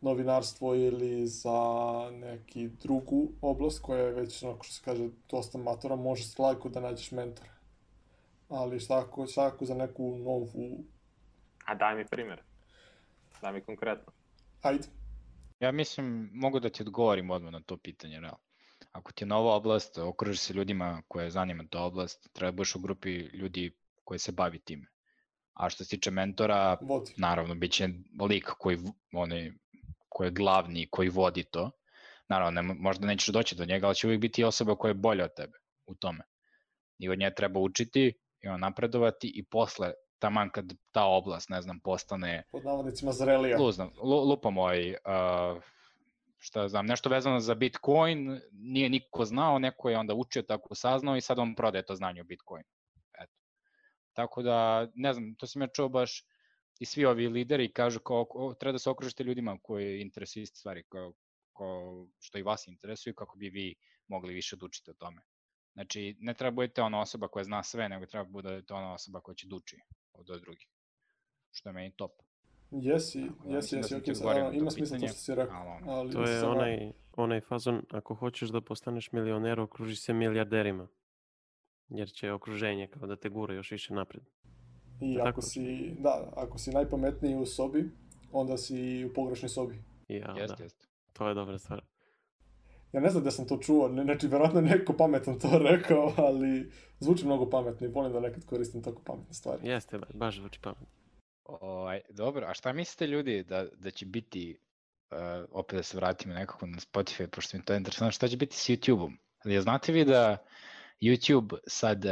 novinarstvo 0.00 0.74
ili 0.74 1.26
za 1.26 1.60
neki 2.12 2.68
drugu 2.68 3.28
oblast 3.40 3.82
koja 3.82 4.00
je 4.00 4.12
već, 4.12 4.42
onako 4.42 4.64
što 4.64 4.74
se 4.74 4.80
kaže, 4.84 5.08
dosta 5.30 5.58
matora, 5.58 5.96
možeš 5.96 6.38
lako 6.38 6.68
da 6.68 6.80
nađeš 6.80 7.10
mentora. 7.10 7.50
Ali 8.48 8.80
šta 8.80 8.98
ako, 8.98 9.26
šta 9.26 9.46
ako 9.46 9.64
za 9.64 9.74
neku 9.74 10.16
novu... 10.18 10.84
A 11.68 11.74
daj 11.74 11.96
mi 11.96 12.04
primjer. 12.06 12.42
Daj 13.42 13.52
mi 13.52 13.60
konkretno. 13.60 14.12
Ajde. 14.62 14.88
Ja 15.60 15.72
mislim, 15.72 16.30
mogu 16.32 16.60
da 16.60 16.70
ti 16.70 16.82
odgovorim 16.82 17.30
odmah 17.30 17.52
na 17.52 17.60
to 17.60 17.76
pitanje, 17.76 18.20
realno. 18.20 18.38
Ako 18.92 19.12
ti 19.12 19.24
je 19.24 19.28
nova 19.28 19.54
oblast, 19.54 19.98
okružiš 19.98 20.40
se 20.40 20.54
ljudima 20.54 21.02
koje 21.08 21.30
zanima 21.30 21.64
ta 21.70 21.82
oblast, 21.82 22.28
treba 22.32 22.52
budeš 22.52 22.74
u 22.74 22.78
grupi 22.78 23.10
ljudi 23.10 23.70
koji 24.04 24.18
se 24.18 24.32
bavi 24.32 24.58
time. 24.58 24.86
A 25.54 25.70
što 25.70 25.84
se 25.84 25.90
tiče 25.90 26.10
mentora, 26.10 26.76
Vodi. 26.80 27.14
naravno, 27.16 27.54
bit 27.54 27.72
će 27.72 27.88
lik 28.28 28.44
koji, 28.58 28.78
onaj, 29.12 29.52
koji 30.08 30.26
je 30.26 30.32
glavni, 30.32 30.88
koji 30.90 31.08
vodi 31.08 31.44
to. 31.44 31.70
Naravno, 32.28 32.62
ne, 32.62 32.74
možda 32.78 33.06
nećeš 33.06 33.28
doći 33.28 33.56
do 33.56 33.64
njega, 33.64 33.86
ali 33.86 33.94
će 33.94 34.06
uvijek 34.06 34.20
biti 34.20 34.44
osoba 34.44 34.76
koja 34.76 34.90
je 34.90 34.94
bolja 34.94 35.24
od 35.24 35.34
tebe 35.36 35.58
u 35.86 35.94
tome. 35.94 36.24
I 36.98 37.08
od 37.08 37.18
nje 37.18 37.34
treba 37.34 37.60
učiti 37.60 38.12
i 38.40 38.48
on 38.48 38.60
napredovati 38.60 39.32
i 39.34 39.44
posle, 39.44 39.92
taman 40.18 40.50
kad 40.50 40.72
ta 40.92 41.04
oblast, 41.04 41.48
ne 41.48 41.62
znam, 41.62 41.80
postane 41.80 42.42
Pod 42.50 42.64
navodnicima 42.64 43.12
zrelija. 43.12 43.58
Luzno, 43.58 43.92
lu, 44.02 44.24
lupam 44.24 44.58
ovaj, 44.58 44.90
uh, 44.90 45.62
šta 46.38 46.68
znam, 46.68 46.86
nešto 46.86 47.08
vezano 47.08 47.40
za 47.40 47.54
Bitcoin, 47.54 48.40
nije 48.52 48.88
niko 48.88 49.24
znao, 49.24 49.58
neko 49.58 49.90
je 49.90 49.98
onda 49.98 50.14
učio, 50.14 50.42
tako 50.42 50.74
saznao 50.74 51.16
i 51.16 51.20
sad 51.20 51.38
on 51.38 51.54
prodaje 51.54 51.86
to 51.86 51.94
znanje 51.94 52.20
o 52.20 52.24
Bitcoinu. 52.24 52.68
Eto. 53.20 53.32
Tako 54.12 54.42
da, 54.42 54.88
ne 54.94 55.12
znam, 55.12 55.34
to 55.34 55.46
sam 55.46 55.62
ja 55.62 55.68
čuo 55.68 55.88
baš 55.88 56.24
i 56.80 56.84
svi 56.84 57.04
ovi 57.04 57.28
lideri 57.28 57.72
kažu 57.72 58.00
kao 58.00 58.26
o, 58.30 58.54
treba 58.54 58.72
da 58.72 58.78
se 58.78 58.90
okružite 58.90 59.24
ljudima 59.24 59.58
koji 59.62 60.00
interesuju 60.00 60.42
iste 60.42 60.56
stvari 60.56 60.82
kao, 60.88 61.12
kao 61.56 62.06
što 62.20 62.38
i 62.38 62.42
vas 62.42 62.66
interesuju 62.66 63.14
kako 63.14 63.38
bi 63.38 63.48
vi 63.48 63.74
mogli 64.08 64.34
više 64.34 64.56
da 64.56 64.66
učite 64.66 64.90
o 64.90 64.94
tome. 64.94 65.22
Znači, 65.72 66.16
ne 66.20 66.34
treba 66.34 66.54
budete 66.54 66.82
ona 66.82 67.00
osoba 67.00 67.28
koja 67.28 67.44
zna 67.44 67.62
sve, 67.62 67.88
nego 67.88 68.06
treba 68.06 68.24
budete 68.24 68.74
ona 68.74 68.92
osoba 68.92 69.20
koja 69.20 69.34
će 69.34 69.46
da 69.46 69.56
uči 69.56 69.76
od 70.18 70.40
drugih. 70.40 70.68
Što 71.50 71.68
je 71.68 71.72
meni 71.72 71.90
top. 71.96 72.12
Jesi, 72.70 73.22
Tako 73.22 73.48
da 73.48 73.54
jesi, 73.54 73.74
da 73.74 73.78
jesi, 73.78 73.88
sam 73.88 73.98
ok, 73.98 74.16
sad, 74.16 74.54
ima 74.54 74.70
smisla 74.70 74.98
to 74.98 75.06
što 75.06 75.16
si 75.16 75.34
rekao. 75.34 75.56
ali 75.56 75.84
Ali 75.90 76.12
To 76.12 76.22
je 76.22 76.44
onaj, 76.44 76.92
onaj 77.16 77.40
fazon, 77.40 77.82
ako 77.90 78.14
hoćeš 78.14 78.48
da 78.48 78.60
postaneš 78.60 79.12
milioner, 79.12 79.60
okruži 79.60 79.96
se 79.96 80.12
milijarderima. 80.12 80.88
Jer 81.88 82.08
će 82.08 82.32
okruženje 82.32 82.86
kao 82.86 83.06
da 83.06 83.16
te 83.16 83.28
gura 83.28 83.54
još 83.54 83.70
više 83.70 83.94
napred. 83.94 84.22
I 85.00 85.12
Je 85.12 85.22
ako 85.22 85.42
si, 85.42 85.94
da, 85.98 86.32
ako 86.36 86.58
si 86.58 86.70
najpametniji 86.70 87.36
u 87.36 87.46
sobi, 87.46 87.90
onda 88.32 88.56
si 88.56 88.76
i 88.76 89.04
u 89.04 89.12
pogrešnoj 89.14 89.48
sobi. 89.48 89.74
Ja, 90.08 90.34
jeste, 90.38 90.56
da, 90.56 90.64
jeste. 90.64 90.86
to 91.12 91.28
je 91.28 91.34
dobra 91.34 91.58
stvar. 91.58 91.84
Ja 92.92 93.00
ne 93.00 93.10
znam 93.10 93.24
da 93.24 93.30
sam 93.30 93.46
to 93.46 93.56
čuo, 93.56 93.88
ne, 93.88 94.04
znači 94.04 94.26
verovatno 94.26 94.60
je 94.60 94.66
neko 94.66 94.92
pametan 94.92 95.38
to 95.38 95.58
rekao, 95.70 96.12
ali 96.16 96.72
zvuči 96.98 97.24
mnogo 97.26 97.50
pametno 97.50 97.86
i 97.86 97.90
volim 97.90 98.12
da 98.12 98.20
nekad 98.20 98.44
koristim 98.44 98.82
tako 98.82 99.02
pametne 99.02 99.34
stvari. 99.34 99.68
Jeste, 99.68 99.98
ba- 99.98 100.06
baš 100.14 100.36
zvuči 100.36 100.60
pametno. 100.62 100.86
Ovaj, 101.44 102.00
dobro, 102.10 102.46
a 102.46 102.54
šta 102.54 102.72
mislite 102.72 103.06
ljudi 103.06 103.42
da, 103.42 103.66
da 103.76 103.90
će 103.90 104.06
biti, 104.06 104.58
uh, 105.10 105.18
opet 105.50 105.76
da 105.76 105.82
se 105.82 105.96
vratimo 105.96 106.34
nekako 106.34 106.66
na 106.66 106.78
Spotify, 106.78 107.26
pošto 107.26 107.56
mi 107.56 107.60
je 107.60 107.64
to 107.64 107.74
interesantno, 107.74 108.12
šta 108.12 108.28
će 108.28 108.36
biti 108.36 108.56
s 108.56 108.68
YouTube-om? 108.68 109.18
Ali 109.44 109.60
znate 109.60 109.92
vi 109.92 110.04
da 110.04 110.36
YouTube 111.02 111.56
sad 111.66 112.04
uh, 112.04 112.10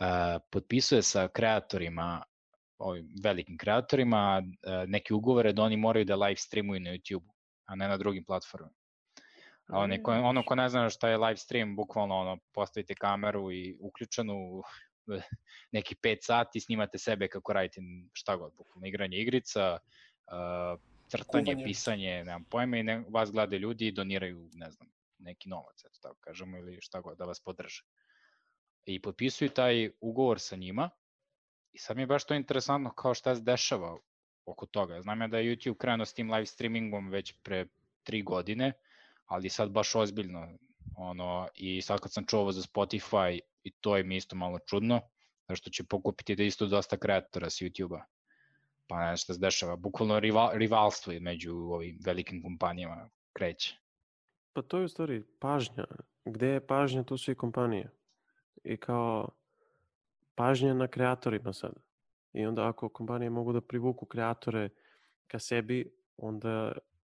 uh, 0.00 0.42
potpisuje 0.50 1.02
sa 1.02 1.28
kreatorima, 1.28 2.22
ovim 2.78 3.08
velikim 3.22 3.58
kreatorima, 3.58 4.42
uh, 4.42 4.88
neke 4.88 5.14
ugovore 5.14 5.52
da 5.52 5.62
oni 5.62 5.76
moraju 5.76 6.04
da 6.04 6.16
live 6.16 6.36
streamuju 6.36 6.80
na 6.80 6.90
YouTube-u, 6.90 7.32
a 7.64 7.74
ne 7.74 7.88
na 7.88 7.96
drugim 7.96 8.24
platformama. 8.24 8.77
A 9.68 9.78
oni, 9.78 10.02
ko, 10.02 10.12
ono 10.12 10.42
ko 10.42 10.54
ne 10.54 10.68
zna 10.68 10.90
šta 10.90 11.08
je 11.08 11.18
live 11.18 11.36
stream, 11.36 11.76
bukvalno 11.76 12.16
ono, 12.16 12.38
postavite 12.52 12.94
kameru 12.94 13.52
i 13.52 13.76
uključenu 13.80 14.62
neki 15.76 15.94
5 15.94 16.16
sati, 16.20 16.60
snimate 16.60 16.98
sebe 16.98 17.28
kako 17.28 17.52
radite 17.52 17.80
šta 18.12 18.36
god, 18.36 18.54
bukvalno 18.56 18.86
igranje 18.86 19.18
igrica, 19.18 19.78
uh, 20.26 20.80
crtanje, 21.08 21.52
Kuvanje. 21.52 21.64
pisanje, 21.64 22.24
nemam 22.24 22.44
pojma 22.44 22.76
i 22.76 22.82
ne, 22.82 23.04
vas 23.08 23.32
gledaju 23.32 23.60
ljudi 23.60 23.86
i 23.86 23.92
doniraju, 23.92 24.48
ne 24.52 24.70
znam, 24.70 24.88
neki 25.18 25.48
novac, 25.48 25.84
eto 25.84 25.98
tako 26.02 26.16
kažemo, 26.20 26.58
ili 26.58 26.78
šta 26.80 27.00
god, 27.00 27.18
da 27.18 27.24
vas 27.24 27.40
podrže. 27.40 27.82
I 28.84 29.02
potpisuju 29.02 29.50
taj 29.50 29.90
ugovor 30.00 30.40
sa 30.40 30.56
njima 30.56 30.90
i 31.72 31.78
sad 31.78 31.96
mi 31.96 32.02
je 32.02 32.06
baš 32.06 32.26
to 32.26 32.34
interesantno 32.34 32.90
kao 32.90 33.14
šta 33.14 33.34
se 33.34 33.42
dešava 33.42 33.96
oko 34.44 34.66
toga. 34.66 35.00
Znam 35.02 35.20
ja 35.20 35.28
da 35.28 35.38
je 35.38 35.56
YouTube 35.56 35.76
krenuo 35.76 36.06
s 36.06 36.14
tim 36.14 36.32
live 36.32 36.46
streamingom 36.46 37.08
već 37.08 37.34
pre 37.42 37.66
tri 38.02 38.22
godine, 38.22 38.72
ali 39.28 39.48
sad 39.48 39.70
baš 39.70 39.94
ozbiljno 39.94 40.48
ono, 40.96 41.48
i 41.54 41.82
sad 41.82 42.00
kad 42.00 42.12
sam 42.12 42.26
čuo 42.26 42.52
za 42.52 42.62
Spotify 42.62 43.40
i 43.62 43.70
to 43.70 43.96
je 43.96 44.04
mi 44.04 44.16
isto 44.16 44.36
malo 44.36 44.58
čudno, 44.58 45.00
zašto 45.48 45.70
će 45.70 45.84
pokupiti 45.84 46.36
da 46.36 46.42
isto 46.42 46.66
dosta 46.66 46.96
kreatora 46.96 47.50
s 47.50 47.54
YouTube-a. 47.54 48.04
Pa 48.86 49.10
ne 49.10 49.16
šta 49.16 49.34
se 49.34 49.40
dešava, 49.40 49.76
bukvalno 49.76 50.20
rival, 50.20 50.50
rivalstvo 50.54 51.12
među 51.20 51.54
ovim 51.54 51.98
velikim 52.04 52.42
kompanijama 52.42 53.08
kreće. 53.32 53.76
Pa 54.52 54.62
to 54.62 54.78
je 54.78 54.84
u 54.84 54.88
stvari 54.88 55.24
pažnja. 55.38 55.84
Gde 56.24 56.48
je 56.48 56.66
pažnja, 56.66 57.02
tu 57.02 57.18
su 57.18 57.32
i 57.32 57.34
kompanije. 57.34 57.90
I 58.64 58.76
kao 58.76 59.28
pažnja 60.34 60.74
na 60.74 60.88
kreatorima 60.88 61.52
sad. 61.52 61.72
I 62.32 62.46
onda 62.46 62.68
ako 62.68 62.88
kompanije 62.88 63.30
mogu 63.30 63.52
da 63.52 63.60
privuku 63.60 64.06
kreatore 64.06 64.68
ka 65.26 65.38
sebi, 65.38 65.92
onda 66.16 66.72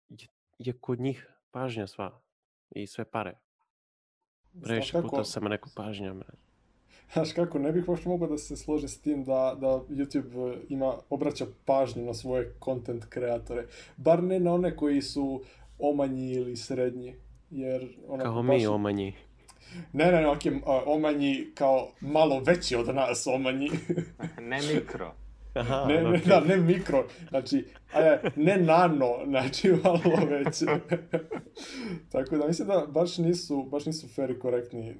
je, 0.09 0.29
je 0.59 0.73
kod 0.81 1.01
njih 1.01 1.34
pažnja 1.55 1.87
sva. 1.87 2.21
I 2.71 2.87
sve 2.87 3.05
pare. 3.05 3.39
Previše 4.63 4.93
kako, 4.93 5.09
puta 5.09 5.25
sam 5.25 5.47
rekao 5.47 5.73
pažnja. 5.77 6.15
bre. 6.15 6.27
znaš 7.13 7.33
kako, 7.33 7.59
ne 7.59 7.73
bih 7.73 7.89
uopšte 7.89 8.09
mogao 8.09 8.29
da 8.29 8.39
se 8.39 8.57
složim 8.57 8.89
s 8.89 9.01
tim 9.01 9.25
da, 9.25 9.57
da 9.61 9.67
YouTube 9.89 10.55
e, 10.55 10.59
ima, 10.69 10.95
obraća 11.11 11.47
pažnju 11.65 12.05
na 12.05 12.15
svoje 12.15 12.55
content 12.65 13.05
kreatore. 13.09 13.67
Bar 13.97 14.23
ne 14.23 14.41
na 14.41 14.53
one 14.55 14.77
koji 14.77 15.03
su 15.03 15.43
omanji 15.79 16.33
ili 16.33 16.57
srednji. 16.57 17.15
Jer 17.51 17.97
onako 18.09 18.31
Kao 18.31 18.43
baš- 18.43 18.61
mi 18.61 18.67
omanji. 18.67 19.15
Ne, 19.93 20.13
ne, 20.13 20.21
ne, 20.21 20.29
ok, 20.29 20.39
omanji 20.87 21.47
kao 21.55 21.89
malo 22.01 22.41
veći 22.41 22.77
od 22.77 22.95
nas 22.95 23.27
omanji. 23.27 23.71
ne 24.51 24.59
mikro. 24.75 25.15
Aha, 25.55 25.85
ne, 25.89 26.03
ne, 26.03 26.21
da, 26.27 26.41
ne 26.41 26.57
mikro, 26.57 27.05
znači, 27.29 27.67
a, 27.95 28.17
ne 28.37 28.57
nano, 28.57 29.15
znači 29.27 29.73
malo 29.85 30.27
veće. 30.31 30.67
Tako 32.13 32.37
da 32.37 32.47
mislim 32.47 32.69
da 32.69 32.87
baš 32.89 33.19
nisu, 33.19 33.63
baš 33.63 33.87
nisu 33.87 34.09
fair 34.09 34.31
i 34.31 34.39
korektni. 34.39 34.97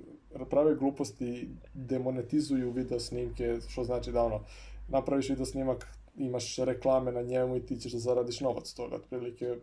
Prave 0.51 0.75
gluposti 0.75 1.49
demonetizuju 1.75 2.71
video 2.71 3.01
snimke, 3.01 3.57
što 3.69 3.85
znači 3.85 4.13
da 4.13 4.23
ono, 4.23 4.41
napraviš 4.89 5.29
video 5.29 5.45
snimak, 5.45 5.87
imaš 6.17 6.57
reklame 6.57 7.13
na 7.13 7.23
njemu 7.23 7.57
i 7.57 7.67
ti 7.67 7.77
ćeš 7.77 7.93
da 7.93 7.99
zaradiš 7.99 8.41
novac 8.41 8.73
toga, 8.73 8.97
otprilike 8.97 9.57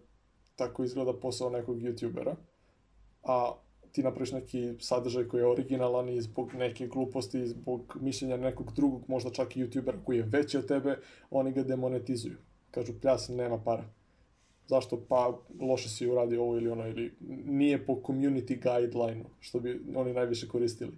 tako 0.56 0.84
izgleda 0.84 1.14
posao 1.14 1.50
nekog 1.50 1.78
youtubera. 1.78 2.36
A 3.24 3.52
ti 3.92 4.04
napraviš 4.04 4.32
neki 4.32 4.74
sadržaj 4.80 5.28
koji 5.28 5.42
je 5.42 5.48
originalan 5.48 6.10
i 6.10 6.22
zbog 6.22 6.54
neke 6.54 6.88
gluposti, 6.88 7.48
zbog 7.48 7.98
mišljenja 8.02 8.38
nekog 8.38 8.74
drugog, 8.74 9.04
možda 9.08 9.32
čak 9.32 9.58
i 9.58 9.64
youtubera 9.64 10.04
koji 10.06 10.18
je 10.18 10.24
veći 10.24 10.58
od 10.58 10.68
tebe, 10.68 10.98
oni 11.32 11.52
ga 11.52 11.64
demonetizuju. 11.64 12.38
Kažu, 12.72 12.94
pljas, 13.02 13.30
nema 13.30 13.64
para. 13.64 13.84
Zašto? 14.68 15.06
Pa 15.10 15.40
loše 15.60 15.90
si 15.90 16.08
uradio 16.08 16.44
ovo 16.44 16.58
ili 16.58 16.70
ono, 16.70 16.88
ili 16.88 17.14
nije 17.46 17.86
po 17.86 17.94
community 17.94 18.58
guideline 18.64 19.24
što 19.40 19.60
bi 19.60 19.82
oni 19.96 20.14
najviše 20.14 20.48
koristili. 20.48 20.92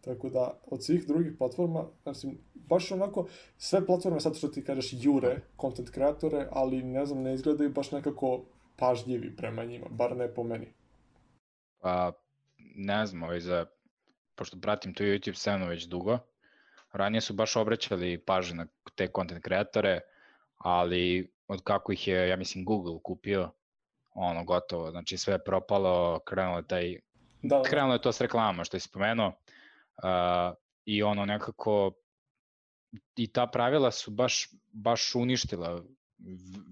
Tako 0.00 0.28
da, 0.28 0.58
od 0.66 0.84
svih 0.84 1.06
drugih 1.06 1.32
platforma, 1.38 1.84
znači, 2.02 2.28
baš 2.54 2.92
onako, 2.92 3.26
sve 3.58 3.86
platforme, 3.86 4.20
sad 4.20 4.36
što 4.36 4.48
ti 4.48 4.64
kažeš, 4.64 4.94
jure 5.00 5.40
content 5.60 5.90
kreatore, 5.90 6.46
ali 6.50 6.82
ne 6.82 7.06
znam, 7.06 7.22
ne 7.22 7.34
izgledaju 7.34 7.70
baš 7.70 7.92
nekako 7.92 8.44
pažljivi 8.76 9.36
prema 9.36 9.64
njima, 9.64 9.86
bar 9.90 10.16
ne 10.16 10.34
po 10.34 10.42
meni. 10.42 10.66
Pa, 11.80 12.12
ne 12.58 13.06
znam, 13.06 13.22
ovaj 13.22 13.40
za, 13.40 13.66
pošto 14.34 14.60
pratim 14.60 14.94
tu 14.94 15.04
YouTube 15.04 15.34
scenu 15.34 15.66
već 15.66 15.84
dugo, 15.84 16.18
ranije 16.92 17.20
su 17.20 17.34
baš 17.34 17.56
obraćali 17.56 18.18
pažnju 18.18 18.56
na 18.56 18.66
te 18.94 19.08
content 19.16 19.44
kreatore, 19.44 20.00
ali 20.58 21.32
od 21.48 21.62
kako 21.62 21.92
ih 21.92 22.08
je, 22.08 22.28
ja 22.28 22.36
mislim, 22.36 22.64
Google 22.64 22.98
kupio, 23.02 23.50
ono, 24.14 24.44
gotovo, 24.44 24.90
znači 24.90 25.16
sve 25.18 25.34
je 25.34 25.44
propalo, 25.44 26.20
krenulo 26.24 26.58
je 26.58 26.66
taj, 26.66 26.98
Da, 27.42 27.56
da. 27.56 27.62
krenulo 27.62 27.94
je 27.94 28.02
to 28.02 28.12
s 28.12 28.20
reklamama, 28.20 28.64
što 28.64 28.76
je 28.76 28.80
spomenuo, 28.80 29.28
uh, 29.28 30.54
i 30.84 31.02
ono 31.02 31.24
nekako, 31.24 31.92
i 33.16 33.32
ta 33.32 33.46
pravila 33.46 33.90
su 33.90 34.10
baš, 34.10 34.48
baš 34.72 35.14
uništila 35.14 35.82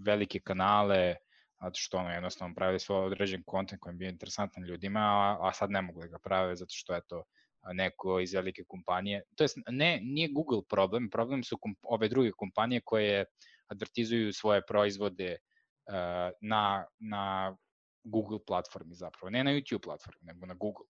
velike 0.05 0.40
kanale, 0.40 1.16
zato 1.62 1.75
što 1.75 1.99
ono 1.99 2.11
jednostavno 2.11 2.55
pravili 2.55 2.81
svoj 2.81 3.07
određen 3.07 3.42
kontent 3.47 3.81
koji 3.81 3.92
je 3.92 3.97
bio 3.97 4.09
interesantan 4.09 4.64
ljudima, 4.64 5.01
a, 5.01 5.49
a 5.49 5.53
sad 5.53 5.71
ne 5.71 5.83
mogu 5.83 6.01
da 6.01 6.07
ga 6.07 6.19
prave 6.19 6.57
zato 6.57 6.73
što 6.73 6.97
eto 6.97 7.25
neko 7.73 8.21
iz 8.21 8.35
velike 8.35 8.64
kompanije, 8.69 9.23
to 9.37 9.45
jest 9.45 9.59
ne, 9.71 10.01
nije 10.03 10.29
Google 10.33 10.62
problem, 10.69 11.11
problem 11.11 11.45
su 11.45 11.59
komp 11.59 11.79
ove 11.83 12.09
druge 12.09 12.31
kompanije 12.31 12.81
koje 12.85 13.25
advertizuju 13.69 14.33
svoje 14.33 14.62
proizvode 14.66 15.37
uh, 15.37 15.95
na, 16.40 16.87
na 16.99 17.57
Google 18.05 18.38
platformi 18.47 18.95
zapravo, 18.95 19.31
ne 19.31 19.45
na 19.45 19.51
YouTube 19.51 19.83
platformi, 19.83 20.21
nego 20.23 20.47
na 20.47 20.55
Google. 20.55 20.87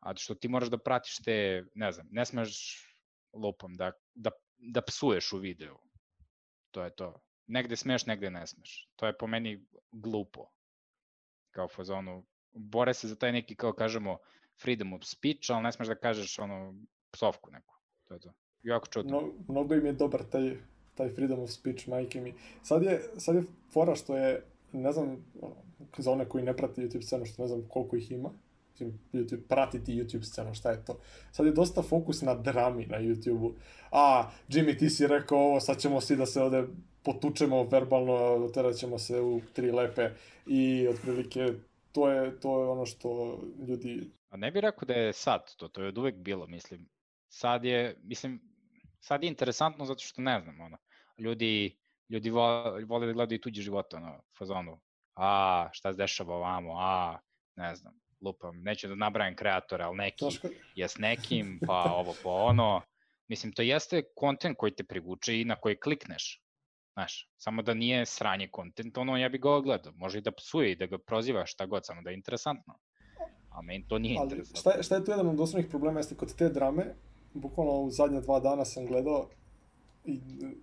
A 0.00 0.16
što 0.16 0.34
ti 0.34 0.48
moraš 0.48 0.68
da 0.68 0.78
pratiš 0.78 1.16
te, 1.24 1.64
ne 1.74 1.92
znam, 1.92 2.06
ne 2.10 2.24
smeš 2.26 2.84
lupom 3.32 3.74
da, 3.74 3.92
da, 4.14 4.30
da 4.58 4.82
psuješ 4.82 5.32
u 5.32 5.38
videu. 5.38 5.78
To 6.70 6.84
je 6.84 6.90
to. 6.96 7.14
Negde 7.48 7.76
smeš, 7.76 8.06
negde 8.06 8.30
ne 8.30 8.46
smeš. 8.46 8.88
To 8.96 9.06
je 9.06 9.18
po 9.18 9.26
meni 9.26 9.66
glupo. 9.92 10.50
Kao 11.50 11.68
fazonu, 11.68 12.24
bore 12.52 12.94
se 12.94 13.08
za 13.08 13.16
taj 13.16 13.32
neki, 13.32 13.56
kao 13.56 13.72
kažemo, 13.72 14.18
freedom 14.62 14.92
of 14.92 15.04
speech, 15.04 15.50
ali 15.50 15.62
ne 15.62 15.72
smeš 15.72 15.88
da 15.88 15.94
kažeš 15.94 16.38
ono, 16.38 16.74
psovku 17.10 17.50
neku. 17.50 17.74
To 18.04 18.14
je 18.14 18.20
to. 18.20 18.32
jako 18.62 18.86
čudno. 18.86 19.20
Mno, 19.20 19.32
mnogo 19.48 19.74
im 19.74 19.86
je 19.86 19.92
dobar 19.92 20.22
taj, 20.24 20.56
taj 20.94 21.08
freedom 21.08 21.40
of 21.40 21.50
speech, 21.50 21.88
majke 21.88 22.20
mi. 22.20 22.34
Sad 22.62 22.82
je, 22.82 23.02
sad 23.16 23.34
je 23.34 23.42
fora 23.72 23.94
što 23.94 24.16
je, 24.16 24.42
ne 24.72 24.92
znam, 24.92 25.24
za 25.98 26.10
one 26.10 26.28
koji 26.28 26.44
ne 26.44 26.56
prate 26.56 26.82
YouTube 26.82 27.02
scenu, 27.02 27.26
što 27.26 27.42
ne 27.42 27.48
znam 27.48 27.68
koliko 27.68 27.96
ih 27.96 28.10
ima, 28.10 28.30
mislim, 28.70 28.98
YouTube, 29.12 29.42
pratiti 29.48 29.92
YouTube 29.92 30.22
scenu, 30.22 30.54
šta 30.54 30.70
je 30.70 30.84
to. 30.84 31.00
Sad 31.32 31.46
je 31.46 31.52
dosta 31.52 31.82
fokus 31.82 32.22
na 32.22 32.34
drami 32.34 32.86
na 32.86 32.98
YouTube-u. 32.98 33.54
A, 33.92 34.30
Jimmy, 34.48 34.78
ti 34.78 34.90
si 34.90 35.06
rekao 35.06 35.38
ovo, 35.38 35.60
sad 35.60 35.78
ćemo 35.78 36.00
svi 36.00 36.16
da 36.16 36.26
se 36.26 36.42
ovde 36.42 36.66
potučemo 37.08 37.62
verbalno, 37.64 38.38
doterat 38.38 38.76
ćemo 38.76 38.98
se 38.98 39.20
u 39.20 39.40
tri 39.52 39.70
lepe 39.70 40.10
i 40.46 40.88
otprilike 40.88 41.52
to 41.92 42.10
je, 42.10 42.40
to 42.40 42.60
je 42.60 42.68
ono 42.68 42.86
što 42.86 43.40
ljudi... 43.68 44.10
A 44.30 44.36
ne 44.36 44.50
bih 44.50 44.60
rekao 44.60 44.86
da 44.86 44.94
je 44.94 45.12
sad 45.12 45.56
to, 45.56 45.68
to 45.68 45.82
je 45.82 45.88
od 45.88 45.98
uvek 45.98 46.14
bilo, 46.16 46.46
mislim. 46.46 46.88
Sad 47.28 47.64
je, 47.64 47.96
mislim, 48.02 48.40
sad 49.00 49.22
je 49.22 49.28
interesantno 49.28 49.84
zato 49.84 50.02
što 50.04 50.22
ne 50.22 50.40
znam, 50.40 50.60
ono, 50.60 50.76
ljudi, 51.18 51.78
ljudi 52.08 52.30
vole, 52.30 52.84
vole 52.84 53.06
da 53.06 53.12
gledaju 53.12 53.40
tuđe 53.40 53.62
živote, 53.62 53.96
ono, 53.96 54.20
fazonu, 54.38 54.80
a, 55.14 55.68
šta 55.72 55.92
se 55.92 55.96
dešava 55.96 56.34
ovamo, 56.34 56.74
a, 56.78 57.18
ne 57.56 57.74
znam, 57.74 57.94
lupam, 58.20 58.62
neću 58.62 58.88
da 58.88 58.94
nabrajam 58.94 59.36
kreatore, 59.36 59.84
ali 59.84 59.96
neki 59.96 60.18
Toško... 60.18 60.48
je 60.74 60.88
s 60.88 60.98
nekim, 60.98 61.60
pa 61.66 61.82
ovo, 62.00 62.14
pa 62.22 62.30
ono. 62.30 62.82
Mislim, 63.28 63.52
to 63.52 63.62
jeste 63.62 64.02
kontent 64.14 64.56
koji 64.58 64.74
te 64.74 64.84
privuče 64.84 65.40
i 65.40 65.44
na 65.44 65.56
koji 65.56 65.76
klikneš. 65.76 66.42
Znaš, 66.98 67.28
samo 67.36 67.62
da 67.62 67.74
nije 67.74 68.06
sranje 68.06 68.48
kontent, 68.48 68.98
ono 68.98 69.16
ja 69.16 69.28
bi 69.28 69.38
ga 69.38 69.50
ogledao. 69.50 69.92
Može 69.96 70.18
i 70.18 70.20
da 70.20 70.32
psuje 70.32 70.72
i 70.72 70.76
da 70.76 70.86
ga 70.86 70.98
proziva 70.98 71.46
šta 71.46 71.66
god, 71.66 71.86
samo 71.86 72.02
da 72.02 72.10
je 72.10 72.16
interesantno. 72.16 72.74
A 73.50 73.62
meni 73.62 73.84
to 73.88 73.98
nije 73.98 74.18
Ali 74.18 74.30
interesantno. 74.30 74.60
šta 74.60 74.70
je, 74.70 74.82
šta 74.82 74.96
je 74.96 75.04
tu 75.04 75.10
jedan 75.10 75.28
od 75.28 75.40
osnovnih 75.40 75.70
problema 75.70 76.00
jeste 76.00 76.14
kod 76.14 76.34
te 76.34 76.48
drame, 76.48 76.94
bukvalno 77.34 77.72
u 77.72 77.90
zadnja 77.90 78.20
dva 78.20 78.40
dana 78.40 78.64
sam 78.64 78.86
gledao 78.86 79.28
i 80.04 80.20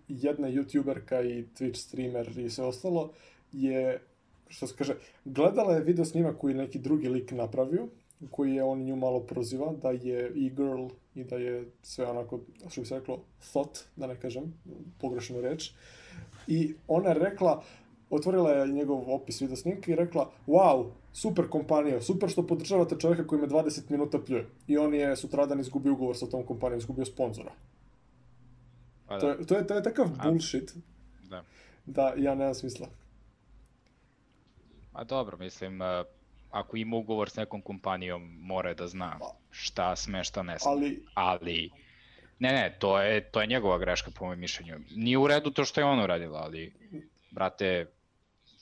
jedna 0.08 0.48
youtuberka 0.48 1.24
i 1.24 1.46
Twitch 1.60 1.76
streamer 1.76 2.40
i 2.40 2.50
sve 2.50 2.66
ostalo 2.66 3.14
je, 3.52 4.02
što 4.48 4.68
se 4.68 4.76
kaže, 4.78 4.96
gledala 5.26 5.74
je 5.74 5.84
video 5.84 6.06
snimak 6.06 6.38
koji 6.38 6.52
je 6.52 6.58
neki 6.58 6.80
drugi 6.80 7.10
lik 7.10 7.32
napravio, 7.32 7.88
koji 8.32 8.56
je 8.56 8.64
on 8.64 8.84
nju 8.84 8.96
malo 8.96 9.20
proziva, 9.20 9.74
da 9.82 9.92
je 9.92 10.26
e-girl 10.26 10.88
i 11.16 11.24
da 11.24 11.36
je 11.36 11.72
sve 11.82 12.06
onako, 12.06 12.40
što 12.70 12.82
bi 12.82 12.88
se 12.88 13.00
reklo, 13.00 13.24
thought, 13.52 13.80
da 13.96 14.08
ne 14.08 14.20
kažem, 14.20 14.54
pogrešnu 15.00 15.42
reč. 15.42 15.72
I 16.48 16.74
ona 16.88 17.10
je 17.10 17.20
rekla, 17.20 17.64
otvorila 18.10 18.52
je 18.52 18.68
njegov 18.68 19.14
opis 19.14 19.42
video 19.42 19.56
snimka 19.56 19.92
i 19.92 19.96
rekla, 19.96 20.32
wow, 20.48 20.90
super 21.14 21.50
kompanija, 21.50 22.02
super 22.02 22.30
što 22.30 22.48
podržavate 22.48 23.00
čovjeka 23.00 23.28
koji 23.28 23.42
me 23.42 23.48
20 23.48 23.92
minuta 23.92 24.20
pljuje. 24.20 24.48
I 24.68 24.78
on 24.78 24.94
je 24.94 25.16
sutradan 25.16 25.60
izgubio 25.60 25.94
ugovor 25.94 26.18
sa 26.18 26.26
tom 26.26 26.46
kompanijom, 26.46 26.80
izgubio 26.80 27.06
sponzora. 27.06 27.52
To 29.08 29.18
da, 29.18 29.28
je, 29.28 29.46
to 29.46 29.56
je, 29.56 29.68
to 29.68 29.74
je 29.74 29.84
takav 29.84 30.08
A- 30.20 30.30
bullshit 30.30 30.74
da. 31.30 31.44
da 31.86 32.14
ja 32.18 32.36
nemam 32.36 32.56
smisla. 32.56 32.88
A 34.94 35.04
dobro, 35.04 35.38
mislim, 35.38 35.82
eh, 35.82 36.04
ako 36.52 36.78
ima 36.78 36.96
ugovor 36.96 37.30
s 37.30 37.36
nekom 37.36 37.62
kompanijom, 37.62 38.38
mora 38.40 38.74
da 38.74 38.88
zna 38.88 39.20
šta 39.50 39.96
sme, 39.96 40.24
šta 40.24 40.44
ne 40.44 40.60
sme. 40.60 40.72
Ali, 40.72 41.06
ali 41.14 41.72
ne, 42.40 42.52
ne, 42.52 42.78
to 42.80 43.02
je, 43.02 43.22
to 43.32 43.42
je 43.42 43.48
njegova 43.48 43.78
greška 43.78 44.12
po 44.12 44.26
mojem 44.26 44.40
mišljenju. 44.40 44.80
Nije 44.96 45.18
u 45.18 45.28
redu 45.28 45.52
to 45.52 45.66
što 45.66 45.82
je 45.82 45.86
ona 45.86 46.04
uradila, 46.04 46.40
ali, 46.40 46.74
brate, 47.32 47.86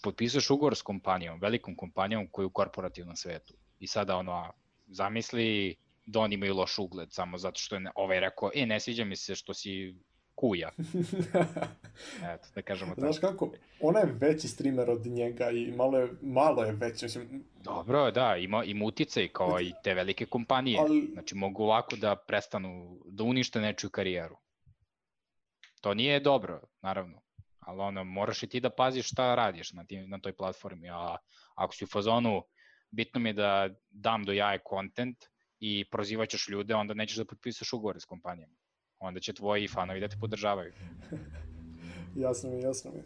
potpisuješ 0.03 0.49
ugovor 0.49 0.75
s 0.75 0.81
kompanijom, 0.81 1.39
velikom 1.39 1.75
kompanijom 1.75 2.27
koju 2.27 2.43
je 2.43 2.47
u 2.47 2.49
korporativnom 2.49 3.15
svetu. 3.15 3.53
I 3.79 3.87
sada 3.87 4.17
ono, 4.17 4.53
zamisli 4.87 5.75
da 6.05 6.19
oni 6.19 6.35
imaju 6.35 6.55
loš 6.55 6.79
ugled 6.79 7.13
samo 7.13 7.37
zato 7.37 7.59
što 7.59 7.75
je 7.75 7.91
ovaj 7.95 8.19
rekao, 8.19 8.51
e, 8.55 8.65
ne 8.65 8.79
sviđa 8.79 9.05
mi 9.05 9.15
se 9.15 9.35
što 9.35 9.53
si 9.53 9.95
kuja. 10.35 10.69
Eto, 12.33 12.47
da 12.55 12.61
kažemo 12.61 12.91
tako. 12.91 13.01
znaš 13.01 13.19
kako, 13.19 13.51
ona 13.81 13.99
je 13.99 14.13
veći 14.19 14.47
streamer 14.47 14.89
od 14.89 15.05
njega 15.05 15.49
i 15.49 15.71
malo 15.71 15.97
je, 15.99 16.09
malo 16.21 16.63
je 16.63 16.71
veći, 16.71 17.05
mislim, 17.05 17.43
Dobro, 17.55 18.11
da, 18.11 18.35
ima, 18.37 18.63
ima 18.63 18.85
uticaj 18.85 19.27
kao 19.27 19.61
i 19.61 19.71
te 19.83 19.93
velike 19.93 20.25
kompanije. 20.25 20.79
Ali- 20.79 21.09
Znači 21.13 21.35
mogu 21.35 21.63
ovako 21.63 21.95
da 21.95 22.15
prestanu, 22.15 22.99
da 23.05 23.23
unište 23.23 23.59
nečiju 23.61 23.89
karijeru. 23.89 24.37
To 25.81 25.93
nije 25.93 26.19
dobro, 26.19 26.61
naravno. 26.81 27.21
Ali 27.59 27.79
ono, 27.81 28.03
moraš 28.03 28.43
i 28.43 28.47
ti 28.47 28.59
da 28.59 28.69
paziš 28.69 29.07
šta 29.07 29.35
radiš 29.35 29.73
na, 29.73 29.85
tim, 29.85 30.09
na 30.09 30.19
toj 30.19 30.33
platformi. 30.33 30.89
A 30.89 31.17
ako 31.55 31.75
si 31.75 31.83
u 31.83 31.87
fazonu, 31.87 32.43
bitno 32.91 33.19
mi 33.19 33.29
je 33.29 33.33
da 33.33 33.69
dam 33.89 34.23
do 34.23 34.31
jaje 34.31 34.59
content 34.69 35.17
i 35.59 35.85
prozivaćeš 35.91 36.47
ljude, 36.49 36.75
onda 36.75 36.93
nećeš 36.93 37.17
da 37.17 37.25
potpisaš 37.25 37.73
ugovore 37.73 37.99
s 37.99 38.05
kompanijom. 38.05 38.49
Onda 39.03 39.19
će 39.19 39.33
tvoji 39.33 39.67
fanovi 39.67 39.99
da 39.99 40.07
te 40.07 40.17
podržavaju. 40.19 40.73
jasno 42.25 42.49
mi, 42.49 42.61
jasno 42.61 42.91
mi. 42.91 43.03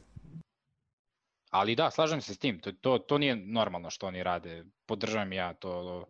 Ali 1.49 1.75
da, 1.75 1.91
slažem 1.91 2.21
se 2.21 2.33
s 2.33 2.39
tim, 2.39 2.59
to, 2.59 2.71
to, 2.71 2.97
to 2.97 3.17
nije 3.17 3.35
normalno 3.35 3.89
što 3.89 4.07
oni 4.07 4.23
rade, 4.23 4.63
podržavam 4.85 5.33
ja 5.33 5.53
to. 5.53 6.05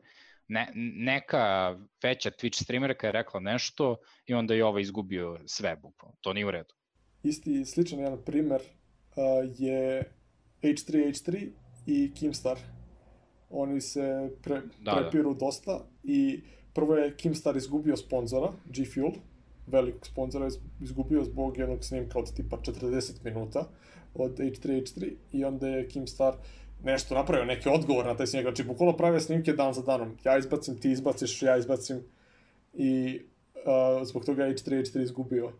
Ne, 0.47 0.71
neka 0.95 1.75
veća 2.03 2.31
Twitch 2.31 2.63
streamerka 2.63 3.07
je 3.07 3.11
rekla 3.11 3.39
nešto 3.39 3.97
i 4.25 4.33
onda 4.33 4.53
je 4.53 4.65
ovaj 4.65 4.81
izgubio 4.81 5.39
sve 5.45 5.75
bukvalno. 5.75 6.15
To 6.21 6.33
nije 6.33 6.45
u 6.45 6.51
redu. 6.51 6.73
Isti, 7.23 7.65
sličan 7.65 7.99
jedan 7.99 8.23
primer 8.25 8.61
uh, 8.61 9.49
je 9.57 10.11
H3H3 10.61 11.49
i 11.85 12.13
Kimstar. 12.13 12.59
Oni 13.49 13.81
se 13.81 14.29
pre, 14.43 14.61
Da, 14.79 14.91
da. 14.91 14.95
prepiru 14.95 15.33
dosta 15.33 15.85
i 16.03 16.43
prvo 16.73 16.95
je 16.95 17.15
Kimstar 17.17 17.57
izgubio 17.57 17.97
sponzora, 17.97 18.51
G 18.65 18.85
Fuel, 18.85 19.11
velikog 19.67 20.07
sponzora 20.07 20.45
je 20.45 20.51
izgubio 20.81 21.23
zbog 21.23 21.57
jednog 21.57 21.83
snimka 21.83 22.19
od 22.19 22.33
tipa 22.33 22.57
40 22.57 23.11
minuta 23.23 23.67
od 24.13 24.37
H3H3 24.37 25.13
i 25.31 25.45
onda 25.45 25.67
je 25.67 25.87
Kimstar 25.87 26.33
nešto 26.83 27.15
napravio, 27.15 27.45
neki 27.45 27.69
odgovor 27.69 28.05
na 28.05 28.15
taj 28.17 28.27
snimak, 28.27 28.45
znači 28.45 28.63
bukvalno 28.63 28.97
prave 28.97 29.19
snimke 29.19 29.53
dan 29.53 29.73
za 29.73 29.81
danom. 29.81 30.17
Ja 30.23 30.37
izbacim, 30.37 30.79
ti 30.79 30.91
izbaciš, 30.91 31.41
ja 31.41 31.57
izbacim 31.57 32.03
i 32.73 33.21
uh, 33.55 34.07
zbog 34.07 34.25
toga 34.25 34.45
je 34.45 34.55
H3H3 34.55 35.03
izgubio 35.03 35.51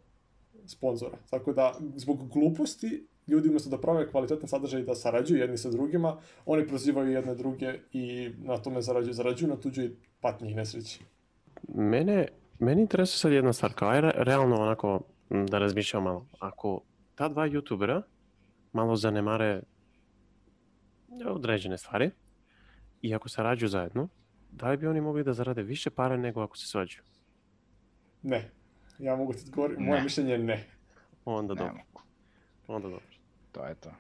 sponzora. 0.65 1.17
Tako 1.29 1.53
da, 1.53 1.75
zbog 1.95 2.29
gluposti, 2.29 3.07
ljudi 3.27 3.49
umesto 3.49 3.69
da 3.69 3.81
prave 3.81 4.11
kvalitetne 4.11 4.47
sadržaje 4.47 4.83
i 4.83 4.85
da 4.85 4.95
sarađuju 4.95 5.39
jedni 5.39 5.57
sa 5.57 5.69
drugima, 5.69 6.17
oni 6.45 6.67
prozivaju 6.67 7.11
jedne 7.11 7.35
druge 7.35 7.73
i 7.93 8.29
na 8.37 8.57
tome 8.57 8.81
zarađuju. 8.81 9.13
Zarađuju 9.13 9.49
na 9.49 9.55
tuđoj 9.55 9.91
patnji 10.21 10.51
i 10.51 10.55
nesreći. 10.55 10.99
Mene, 11.67 12.27
meni 12.59 12.81
interesuje 12.81 13.17
sad 13.17 13.31
jedna 13.31 13.53
stvar, 13.53 13.73
kao 13.73 13.89
aj 13.89 14.01
re- 14.01 14.13
realno 14.15 14.55
onako 14.55 15.01
da 15.49 15.59
razmišljam 15.59 16.03
malo. 16.03 16.27
Ako 16.39 16.81
ta 17.15 17.29
dva 17.29 17.47
youtubera 17.47 18.01
malo 18.73 18.95
zanemare 18.95 19.61
određene 21.25 21.77
stvari 21.77 22.11
i 23.01 23.15
ako 23.15 23.29
sarađuju 23.29 23.69
zajedno, 23.69 24.07
da 24.51 24.69
li 24.71 24.77
bi 24.77 24.87
oni 24.87 25.01
mogli 25.01 25.23
da 25.23 25.33
zarade 25.33 25.63
više 25.63 25.89
para 25.89 26.17
nego 26.17 26.41
ako 26.41 26.57
se 26.57 26.67
svađaju? 26.67 27.03
Ne. 28.23 28.49
Ja 28.99 29.15
mogu 29.15 29.33
ti 29.33 29.39
odgovoriti, 29.45 29.81
moje 29.81 30.01
mišljenje 30.03 30.31
je 30.31 30.37
ne. 30.37 30.65
Onda 31.25 31.53
Ne 31.53 31.59
dobro. 31.59 31.81
Onda 32.67 32.87
dobro. 32.87 33.05
To 33.51 33.65
je 33.65 33.75
to. 33.75 33.91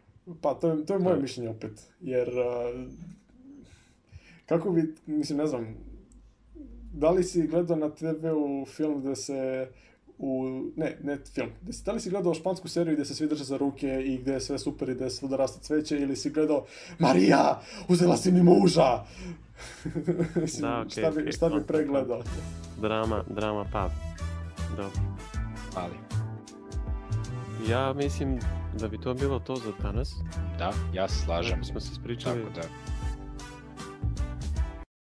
Pa, 0.41 0.53
to 0.53 0.69
je, 0.71 0.85
to 0.85 0.93
je 0.93 0.99
moje 0.99 1.15
Da. 1.15 1.21
mišljenje 1.21 1.49
opet. 1.49 1.87
Jer, 2.01 2.29
uh, 2.29 2.91
kako 4.45 4.71
bi, 4.71 4.95
mislim, 5.05 5.37
ne 5.37 5.47
znam, 5.47 5.75
da 6.93 7.09
li 7.09 7.23
si 7.23 7.47
gledao 7.47 7.77
na 7.77 7.89
TV-u 7.89 8.65
film 8.65 9.01
gde 9.01 9.15
se 9.15 9.67
u, 10.17 10.61
ne, 10.75 10.97
ne 11.03 11.17
film, 11.33 11.49
gde 11.61 11.73
si, 11.73 11.83
da 11.83 11.91
li 11.91 11.99
si 11.99 12.09
gledao 12.09 12.33
špansku 12.33 12.67
seriju 12.67 12.95
gde 12.95 13.05
se 13.05 13.15
svi 13.15 13.27
drže 13.27 13.43
za 13.43 13.57
ruke 13.57 14.01
i 14.05 14.17
gde 14.17 14.33
je 14.33 14.39
sve 14.41 14.59
super 14.59 14.89
i 14.89 14.95
gde 14.95 15.09
svuda 15.09 15.35
raste 15.35 15.59
cveće 15.61 15.99
ili 15.99 16.15
si 16.15 16.29
gledao 16.29 16.65
Marija, 16.99 17.61
uzela 17.87 18.17
si 18.17 18.31
mi 18.31 18.43
muža! 18.43 19.03
mislim, 20.41 20.61
Da, 20.61 20.79
okej, 20.79 20.89
šta 20.89 21.11
bi, 21.11 21.21
okej, 21.21 21.31
šta 21.31 21.45
bi 21.47 21.51
kontam, 21.51 21.67
pregledao? 21.67 22.21
Drama, 22.81 23.23
drama 23.29 23.63
pub. 23.63 23.91
Dobro. 24.77 25.01
Ali, 25.75 25.95
Ja 27.69 27.93
mislim 27.93 28.39
da 28.79 28.87
bi 28.87 29.01
to 29.01 29.13
bilo 29.13 29.39
to 29.39 29.55
za 29.55 29.71
danas. 29.81 30.13
da, 30.59 30.73
ja 30.93 31.07
se 31.07 31.25
slažem. 31.25 31.53
Ako 31.57 31.63
smo 31.63 31.79
se 31.79 31.89
ispričali, 31.91 32.43
Tako 32.43 32.55
da, 32.55 32.61